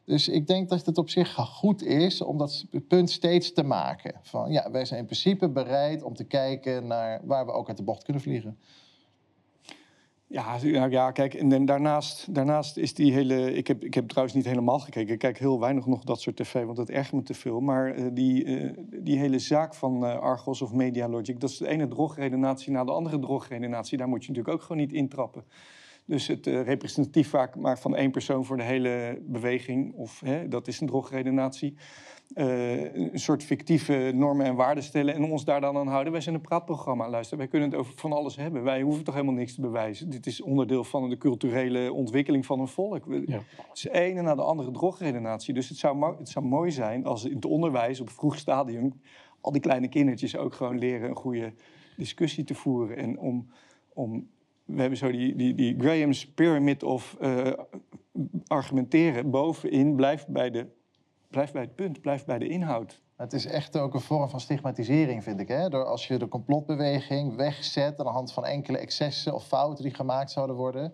[0.04, 4.20] Dus ik denk dat het op zich goed is om dat punt steeds te maken.
[4.22, 7.78] Van ja, wij zijn in principe bereid om te kijken naar waar we ook uit
[7.78, 8.58] de bocht kunnen vliegen.
[10.32, 13.54] Ja, nou ja, kijk, en daarnaast, daarnaast is die hele...
[13.54, 15.14] Ik heb, ik heb trouwens niet helemaal gekeken.
[15.14, 17.60] Ik kijk heel weinig nog dat soort tv, want dat ergert me te veel.
[17.60, 18.74] Maar eh, die, eh,
[19.04, 21.40] die hele zaak van eh, Argos of Media Logic...
[21.40, 23.98] dat is de ene drogredenatie na de andere drogredenatie.
[23.98, 25.44] Daar moet je natuurlijk ook gewoon niet intrappen.
[26.10, 29.94] Dus het eh, representatief vaak maar van één persoon voor de hele beweging...
[29.94, 31.76] of hè, dat is een drogredenatie...
[32.34, 36.12] Eh, een soort fictieve normen en waarden stellen en ons daar dan aan houden.
[36.12, 37.38] Wij zijn een praatprogramma, luister.
[37.38, 38.64] Wij kunnen het over van alles hebben.
[38.64, 40.10] Wij hoeven toch helemaal niks te bewijzen.
[40.10, 43.06] Dit is onderdeel van de culturele ontwikkeling van een volk.
[43.06, 43.24] We-
[43.68, 45.54] Het is de ene na de andere drogredenatie.
[45.54, 49.02] Dus het zou, het zou mooi zijn als in het onderwijs op vroeg stadium...
[49.42, 51.54] al die kleine kindertjes ook gewoon leren een goede
[51.98, 52.98] discussie te voeren.
[52.98, 53.48] En om...
[53.94, 54.28] om
[54.70, 57.52] we hebben zo die, die, die Graham's Pyramid of eh,
[58.48, 59.30] argumenteren.
[59.30, 60.68] Bovenin blijf bij, de,
[61.28, 63.02] blijf bij het punt, blijf bij de inhoud.
[63.16, 65.48] Het is echt ook een vorm van stigmatisering, vind ik.
[65.48, 65.70] Hè?
[65.70, 69.94] Door als je de complotbeweging wegzet aan de hand van enkele excessen of fouten die
[69.94, 70.94] gemaakt zouden worden.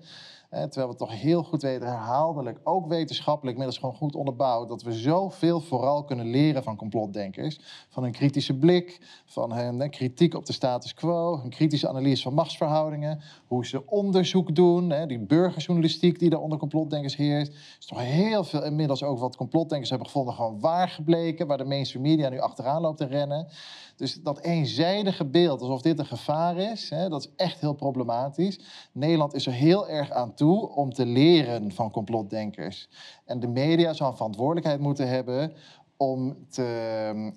[0.49, 4.93] Terwijl we toch heel goed weten, herhaaldelijk, ook wetenschappelijk, middels gewoon goed onderbouwd, dat we
[4.93, 7.59] zoveel vooral kunnen leren van complotdenkers.
[7.89, 12.33] Van hun kritische blik, van hun kritiek op de status quo, hun kritische analyse van
[12.33, 17.51] machtsverhoudingen, hoe ze onderzoek doen, die burgerjournalistiek die daar onder complotdenkers heerst.
[17.51, 21.57] Er is toch heel veel inmiddels ook wat complotdenkers hebben gevonden, gewoon waar gebleken, waar
[21.57, 23.47] de mainstream media nu achteraan loopt te rennen.
[23.95, 28.59] Dus dat eenzijdige beeld, alsof dit een gevaar is, dat is echt heel problematisch.
[28.91, 32.89] Nederland is er heel erg aan toe om te leren van complotdenkers.
[33.25, 35.53] En de media zou een verantwoordelijkheid moeten hebben
[35.97, 36.61] om te,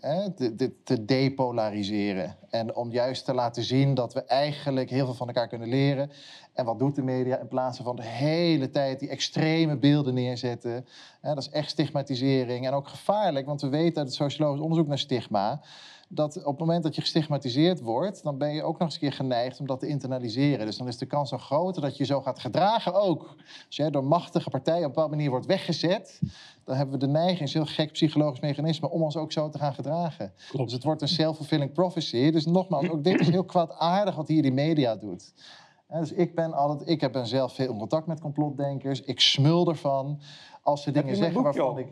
[0.01, 2.37] hè, te, te- te depolariseren.
[2.51, 6.11] En om juist te laten zien dat we eigenlijk heel veel van elkaar kunnen leren.
[6.53, 10.87] En wat doet de media in plaats van de hele tijd die extreme beelden neerzetten?
[11.23, 14.99] Dat is echt stigmatisering en ook gevaarlijk, want we weten uit het sociologisch onderzoek naar
[14.99, 15.61] stigma
[16.09, 19.01] dat op het moment dat je gestigmatiseerd wordt, dan ben je ook nog eens een
[19.01, 20.67] keer geneigd om dat te internaliseren.
[20.67, 23.35] Dus dan is de kans zo groter dat je zo gaat gedragen ook.
[23.67, 26.21] Als jij door machtige partijen op een bepaalde manier wordt weggezet,
[26.65, 29.49] dan hebben we de neiging, is een heel gek psychologisch mechanisme, om ons ook zo
[29.49, 30.33] te gaan gedragen.
[30.53, 32.31] Dus het wordt een self-fulfilling prophecy.
[32.31, 35.33] Dus nogmaals, ook dit is heel kwaadaardig wat hier die media doet.
[35.89, 39.01] Dus ik ben altijd, ik heb ben zelf veel in contact met complotdenkers.
[39.01, 40.21] Ik smul ervan.
[40.63, 41.87] Als ze dingen zeggen waarvan ik.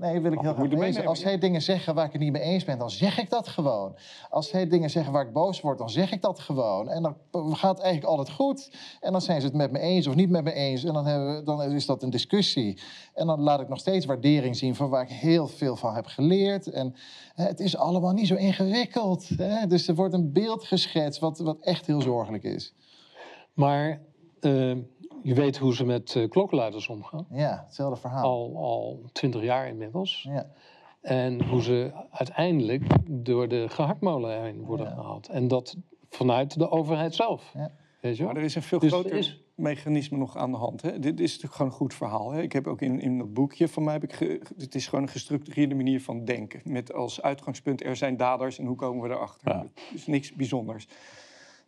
[0.00, 0.78] Nee, wil ik heel graag lezen.
[0.78, 3.30] meenemen, Als zij dingen zeggen waar ik het niet mee eens ben, dan zeg ik
[3.30, 3.96] dat gewoon.
[4.30, 6.88] Als zij dingen zeggen waar ik boos word, dan zeg ik dat gewoon.
[6.88, 7.16] En dan
[7.56, 8.72] gaat het eigenlijk altijd goed.
[9.00, 10.84] En dan zijn ze het met me eens of niet met me eens.
[10.84, 12.80] En dan, hebben we, dan is dat een discussie.
[13.14, 16.06] En dan laat ik nog steeds waardering zien voor waar ik heel veel van heb
[16.06, 16.66] geleerd.
[16.66, 16.94] En
[17.34, 19.28] hè, het is allemaal niet zo ingewikkeld.
[19.28, 19.66] Hè?
[19.66, 22.74] Dus er wordt een beeld geschetst wat, wat echt heel zorgelijk is.
[23.54, 24.00] Maar
[24.40, 24.76] eh,
[25.22, 27.26] je weet hoe ze met eh, klokkenluiders omgaan.
[27.30, 28.22] Ja, hetzelfde verhaal.
[28.24, 30.26] Al, al twintig jaar inmiddels.
[30.28, 30.50] Ja.
[31.00, 35.28] En hoe ze uiteindelijk door de gehaktmolen heen worden gehaald.
[35.28, 35.76] En dat
[36.10, 37.54] vanuit de overheid zelf.
[38.00, 38.32] Weet je wel?
[38.32, 40.82] Maar er is een veel Dus groter er is- mechanisme nog aan de hand.
[40.82, 40.98] Hè?
[40.98, 42.30] Dit is natuurlijk gewoon een goed verhaal.
[42.32, 42.40] Hè?
[42.42, 43.92] Ik heb ook in, in dat boekje van mij...
[43.92, 46.60] Heb ik ge- het is gewoon een gestructureerde manier van denken.
[46.64, 49.54] Met als uitgangspunt er zijn daders en hoe komen we erachter.
[49.58, 50.88] Het is niks bijzonders.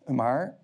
[0.06, 0.58] Maar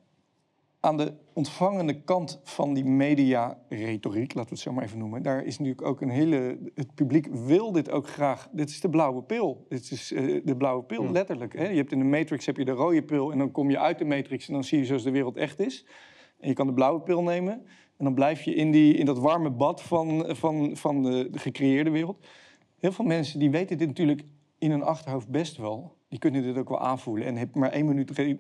[0.81, 5.45] aan de ontvangende kant van die media-retoriek, laten we het zo maar even noemen, daar
[5.45, 6.59] is natuurlijk ook een hele.
[6.74, 8.49] Het publiek wil dit ook graag.
[8.53, 9.66] Dit is de blauwe pil.
[9.68, 11.12] Dit is eh, de blauwe pil, Hmm.
[11.12, 11.57] letterlijk.
[11.57, 11.68] Hè?
[11.68, 13.99] Je hebt in de Matrix heb je de rode pil en dan kom je uit
[13.99, 15.87] de Matrix en dan zie je zoals de wereld echt is.
[16.41, 17.53] En je kan de blauwe pil nemen
[17.97, 21.39] en dan blijf je in, die, in dat warme bad van, van, van de, de
[21.39, 22.26] gecreëerde wereld.
[22.79, 24.24] Heel veel mensen die weten dit natuurlijk
[24.59, 25.98] in hun achterhoofd best wel.
[26.09, 28.35] Die kunnen dit ook wel aanvoelen en hebben maar één minuut eh,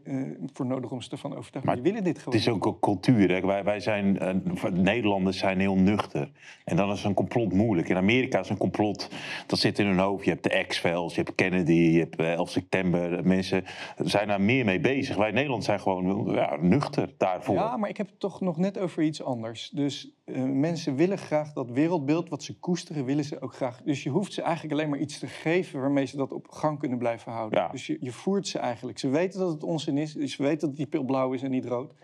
[0.52, 1.66] voor nodig om ze ervan over te overtuigen.
[1.66, 2.34] Maar die willen dit gewoon.
[2.34, 3.30] Het is ook een cultuur.
[3.30, 3.40] Hè.
[3.40, 6.30] Wij, wij zijn, eh, Nederlanders zijn heel nuchter.
[6.64, 7.88] En dan is een complot moeilijk.
[7.88, 9.10] In Amerika is een complot,
[9.46, 10.24] dat zit in hun hoofd.
[10.24, 13.26] Je hebt de X-Files, je hebt Kennedy, je hebt eh, 11 september.
[13.26, 13.64] Mensen
[13.96, 15.16] zijn daar meer mee bezig.
[15.16, 17.54] Wij in Nederland zijn gewoon ja, nuchter daarvoor.
[17.54, 19.70] Ja, maar ik heb het toch nog net over iets anders.
[19.70, 20.12] Dus
[20.52, 23.82] mensen willen graag dat wereldbeeld wat ze koesteren, willen ze ook graag.
[23.82, 26.78] Dus je hoeft ze eigenlijk alleen maar iets te geven waarmee ze dat op gang
[26.78, 27.57] kunnen blijven houden.
[27.70, 28.98] Dus je, je voert ze eigenlijk.
[28.98, 31.50] Ze weten dat het onzin is, dus ze weten dat die pil blauw is en
[31.50, 31.94] niet rood.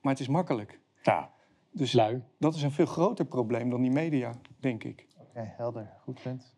[0.00, 0.80] Maar het is makkelijk.
[1.02, 1.30] Ja.
[1.72, 1.92] Dus
[2.38, 5.06] dat is een veel groter probleem dan die media, denk ik.
[5.18, 5.90] Oké, helder.
[6.02, 6.54] Goed punt.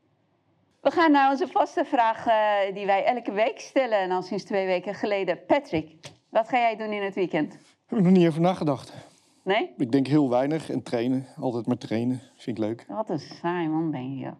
[0.80, 3.98] We gaan naar onze vaste vraag eh, die wij elke week stellen.
[3.98, 5.44] En al sinds twee weken geleden.
[5.46, 5.96] Patrick,
[6.28, 7.52] wat ga jij doen in het weekend?
[7.86, 8.94] Heb ik nog niet over nagedacht.
[9.42, 9.74] Nee?
[9.76, 11.26] Ik denk heel weinig en trainen.
[11.36, 12.20] Altijd maar trainen.
[12.36, 12.84] Vind ik leuk.
[12.88, 14.24] Wat een saai man ben je.
[14.24, 14.32] joh.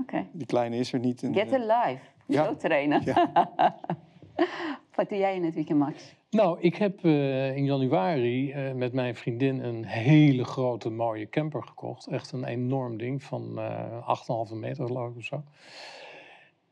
[0.00, 0.26] Oké.
[0.32, 1.22] Die kleine is er niet.
[1.22, 2.04] En, Get eh, alive.
[2.26, 2.44] Ja.
[2.44, 3.02] Zo trainen.
[4.96, 6.14] wat doe jij in het weekend, Max?
[6.30, 11.62] Nou, ik heb eh, in januari eh, met mijn vriendin een hele grote mooie camper
[11.62, 12.06] gekocht.
[12.06, 15.42] Echt een enorm ding van eh 8,5 meter ik of zo.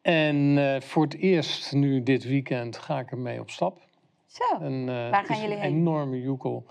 [0.03, 3.81] En voor het eerst nu dit weekend ga ik ermee op stap.
[4.27, 5.73] Zo, En, waar gaan jullie een heen?
[5.73, 6.65] enorme joekel.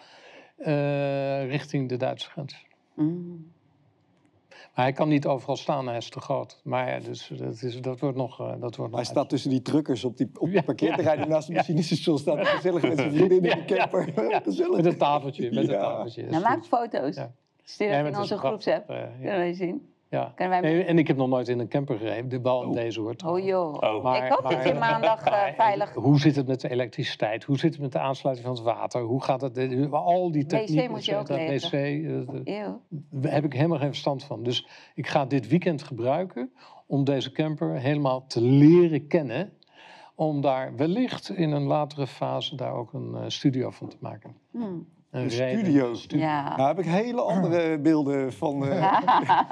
[1.48, 2.66] richting de Duitse grens.
[2.96, 3.52] Mm.
[4.76, 6.60] Maar hij kan niet overal staan, hij is te groot.
[6.64, 8.40] Maar ja, dus dat, is, dat wordt nog...
[8.40, 11.28] eh, dat wordt nog Hij staat tussen die truckers op die, op die parkeerterrein die
[11.28, 12.36] naast het machinestation staat.
[12.36, 14.14] hij Gezellig met zijn vriendin in die camper.
[14.44, 14.76] Gezellig.
[14.76, 15.80] Met een tafeltje, met een Ja.
[15.80, 16.24] tafeltje.
[16.24, 17.18] Nou, maak foto's.
[17.64, 18.90] Stuur in onze groepsapp.
[18.90, 19.08] eh, ja.
[19.20, 19.91] Kunnen wij zien?
[20.12, 20.32] Ja.
[20.36, 20.72] Kunnen wij...
[20.72, 23.24] Nee, en ik heb nog nooit in een camper gereden, de bal in deze hoort.
[23.24, 24.04] Oh joh.
[24.04, 25.94] Maar- ik hoop dat je maandag eh, veilig...
[25.94, 27.44] Hoe zit het met de elektriciteit?
[27.44, 29.02] Hoe zit het met de aansluiting van het water?
[29.02, 29.58] Hoe gaat het?
[29.58, 30.92] eh, Al die technieken.
[30.92, 32.26] moet je ook cetera, leveren.
[32.26, 32.82] wc, eh, Eeuw.
[32.90, 34.44] daar heb ik helemaal geen verstand van.
[34.44, 36.52] Dus ik ga dit weekend gebruiken
[36.88, 39.54] om deze camper helemaal te leren kennen.
[40.16, 44.36] Om daar wellicht in een latere fase daar ook een eh, studio van te maken.
[44.52, 44.88] Hmm.
[45.12, 46.24] Een Een rijden- studio.
[46.26, 46.56] Ja.
[46.56, 48.68] Nou heb ik hele andere beelden van...
[48.68, 49.02] eh,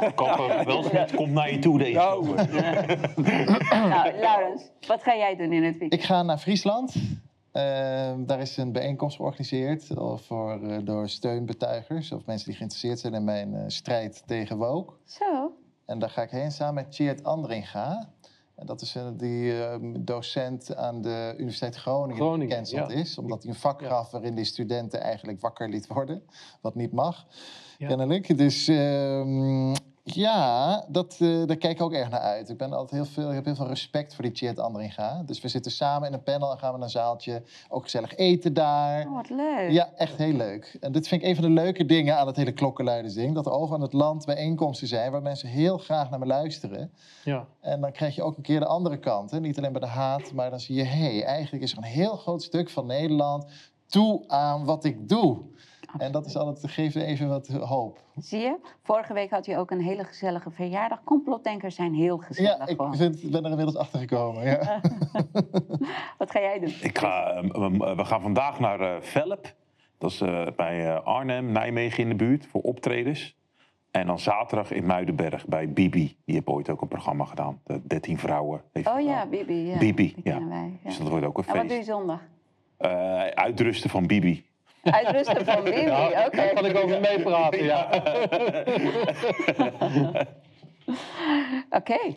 [0.15, 0.83] Kapper, wel
[1.15, 2.25] komt naar je toe deze Nou.
[3.89, 5.93] nou, Laurens, wat ga jij doen in het weekend?
[5.93, 6.93] Ik ga naar Friesland.
[7.51, 7.63] Eh,
[8.17, 13.13] daar is een bijeenkomst georganiseerd eh, voor, eh, door steunbetuigers of mensen die geïnteresseerd zijn
[13.13, 14.93] in mijn eh, strijd tegen woke.
[15.05, 15.51] Zo.
[15.85, 18.09] En daar ga ik heen samen met Tjeerd Andringa.
[18.59, 22.97] En dat is een, die eh, docent aan de Universiteit Groningen, Groningen, die gecanceld ja.
[22.97, 23.17] is.
[23.17, 26.23] Omdat hij een vak gaf waarin die studenten eigenlijk wakker liet worden.
[26.61, 27.27] Wat niet mag,
[27.77, 28.37] kennelijk.
[28.37, 29.73] Dus ehm,
[30.13, 32.49] ja, dat, eh, daar kijk ik ook erg naar uit.
[32.49, 35.23] Ik, ben altijd heel veel, ik heb heel veel respect voor die Tjeerd Andringa.
[35.25, 37.43] Dus we zitten samen in een panel en gaan we naar een zaaltje.
[37.69, 39.05] Ook gezellig eten daar.
[39.05, 39.71] Oh, wat leuk.
[39.71, 40.77] Ja, echt heel leuk.
[40.79, 43.35] En dit vind ik een van de leuke dingen aan het hele klokkenluidersding.
[43.35, 46.91] Dat er overal in het land bijeenkomsten zijn waar mensen heel graag naar me luisteren.
[47.23, 47.45] Ja.
[47.61, 49.31] En dan krijg je ook een keer de andere kant.
[49.31, 49.39] Hè?
[49.39, 50.83] Niet alleen bij de haat, maar dan zie je...
[50.83, 53.45] hé, hey, eigenlijk is er een heel groot stuk van Nederland
[53.89, 55.41] toe aan wat ik doe.
[55.97, 57.99] En dat is altijd, geeft even wat hoop.
[58.17, 58.55] Zie je?
[58.83, 61.03] Vorige week had u ook een hele gezellige verjaardag.
[61.03, 64.43] Complotdenkers zijn heel gezellig Ja, ik vind, ben er inmiddels achter gekomen.
[64.45, 64.81] Ja.
[66.17, 66.73] Wat ga jij doen?
[66.81, 69.53] Ik ga, eh, eh, we gaan vandaag naar eh Velp.
[69.97, 73.37] Dat is eh, bij eh, Arnhem, Nijmegen in de buurt voor optredens.
[73.91, 76.17] En dan zaterdag in Muidenberg bij Bibi.
[76.25, 77.61] Die heeft ooit ook een programma gedaan.
[77.63, 78.61] De 13 vrouwen.
[78.73, 79.53] Heeft Oh ja, Bibi.
[79.67, 79.77] Ja.
[79.77, 80.31] Bibi, Die ja.
[80.31, 80.79] kennen wij.
[80.83, 80.89] Ja.
[80.89, 81.87] Dus dat wordt ook een En wat doe feest.
[81.87, 82.21] je zondag?
[82.77, 84.45] Eh, uitrusten van Bibi.
[84.83, 86.35] Uitrusten van Ja, oké.
[86.35, 87.89] Daar kan ik over meepraten, ja.
[91.79, 92.15] Oké.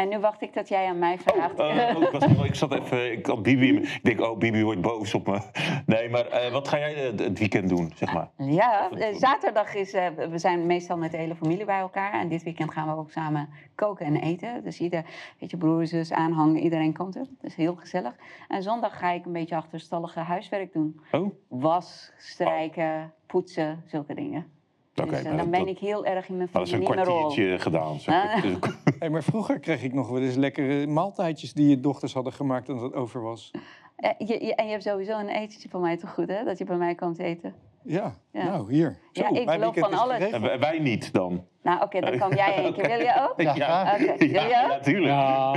[0.00, 1.58] En nu wacht ik tot jij aan mij vraagt.
[1.58, 4.80] Eh, oh, ik, was, ik zat even, ik had Bibi, ik denk, oh, Bibi wordt
[4.80, 5.40] boos op me.
[5.86, 8.30] Nee, maar eh, wat ga jij eh, het weekend doen, zeg maar?
[8.36, 9.92] Ja, eh, zaterdag is,
[10.30, 12.12] we zijn meestal met de hele familie bij elkaar.
[12.12, 14.64] En dit weekend gaan we ook samen koken en eten.
[14.64, 15.04] Dus ieder,
[15.38, 17.26] weet je, broer, zus, aanhang, iedereen komt er.
[17.40, 18.14] Dat is heel gezellig.
[18.48, 21.00] En zondag ga ik een beetje achterstallige huiswerk doen.
[21.12, 21.30] Oh?
[21.48, 24.59] Was, strijken, poetsen, zulke dingen.
[25.08, 27.58] Dus eh, nou, dan dat- ben ik heel erg in mijn Dat is een kwartiertje
[27.58, 27.98] gedaan.
[28.00, 28.14] Zeg.
[28.34, 28.42] Ah.
[28.42, 28.56] Dus-
[28.98, 32.68] Hey, maar vroeger kreeg ik nog wel eens lekkere maaltijdjes die je dochters hadden gemaakt
[32.68, 33.50] en dat het over was.
[33.96, 36.44] Eh, je, je- en je hebt sowieso een etentje van mij toch goed, hè?
[36.44, 37.54] Dat je bij mij komt eten.
[37.84, 38.44] Ja, Ja.
[38.44, 38.98] nou hier.
[39.12, 40.30] Ja, ik weekend van alles.
[40.30, 41.44] En wij- wij niet dan.
[41.62, 42.86] Nou, oké, dan kom jij een keer.
[42.88, 43.40] Wil je ook?
[43.42, 44.68] Ja, ja, Oké, wil je ook?
[44.68, 45.14] natuurlijk.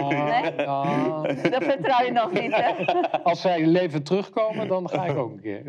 [0.09, 1.49] Nee?
[1.51, 2.85] Dat vertrouw je nog niet, hè?
[3.23, 5.63] Als zij leven terugkomen, dan ga ik ook een keer.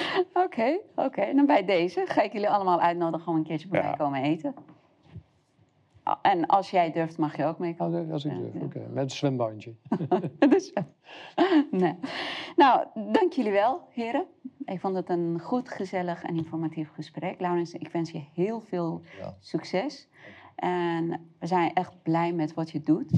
[0.44, 1.32] Oké, oké.
[1.34, 4.54] Dan bij deze ga ik jullie allemaal uitnodigen om een keertje bij mij komen eten.
[6.02, 8.04] Ah, En als jij durft, mag je ook meekomen.
[8.04, 8.86] Oh, Als ik durf, oké.
[8.92, 9.74] Met een zwembandje.
[10.48, 10.72] Dus,
[11.70, 11.94] nee.
[12.56, 14.24] Nou, dank jullie wel, heren.
[14.64, 17.40] Ik vond het een goed, gezellig en informatief gesprek.
[17.40, 19.02] Laurens, ik wens je heel veel
[19.40, 20.08] succes.
[20.54, 23.10] En we zijn echt blij met wat je doet.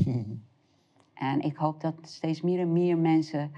[1.15, 3.53] en ik hoop dat steeds meer en meer mensen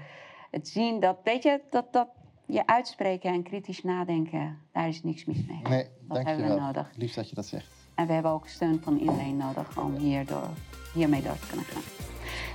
[0.51, 0.99] het zien.
[0.99, 2.07] Dat, weet je, dat, dat
[2.47, 5.61] je uitspreken en kritisch nadenken, daar is niks mis mee.
[5.63, 6.59] Nee, dat hebben we dankjewel.
[6.59, 6.91] nodig.
[6.95, 7.71] Lief dat je dat zegt.
[7.95, 10.49] En we hebben ook steun van iedereen nodig om hierdoor,
[10.93, 11.81] hiermee door te kunnen gaan.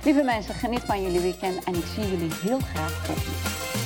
[0.03, 3.82] Lieve mensen, geniet van jullie weekend en ik zie jullie heel graag volgende.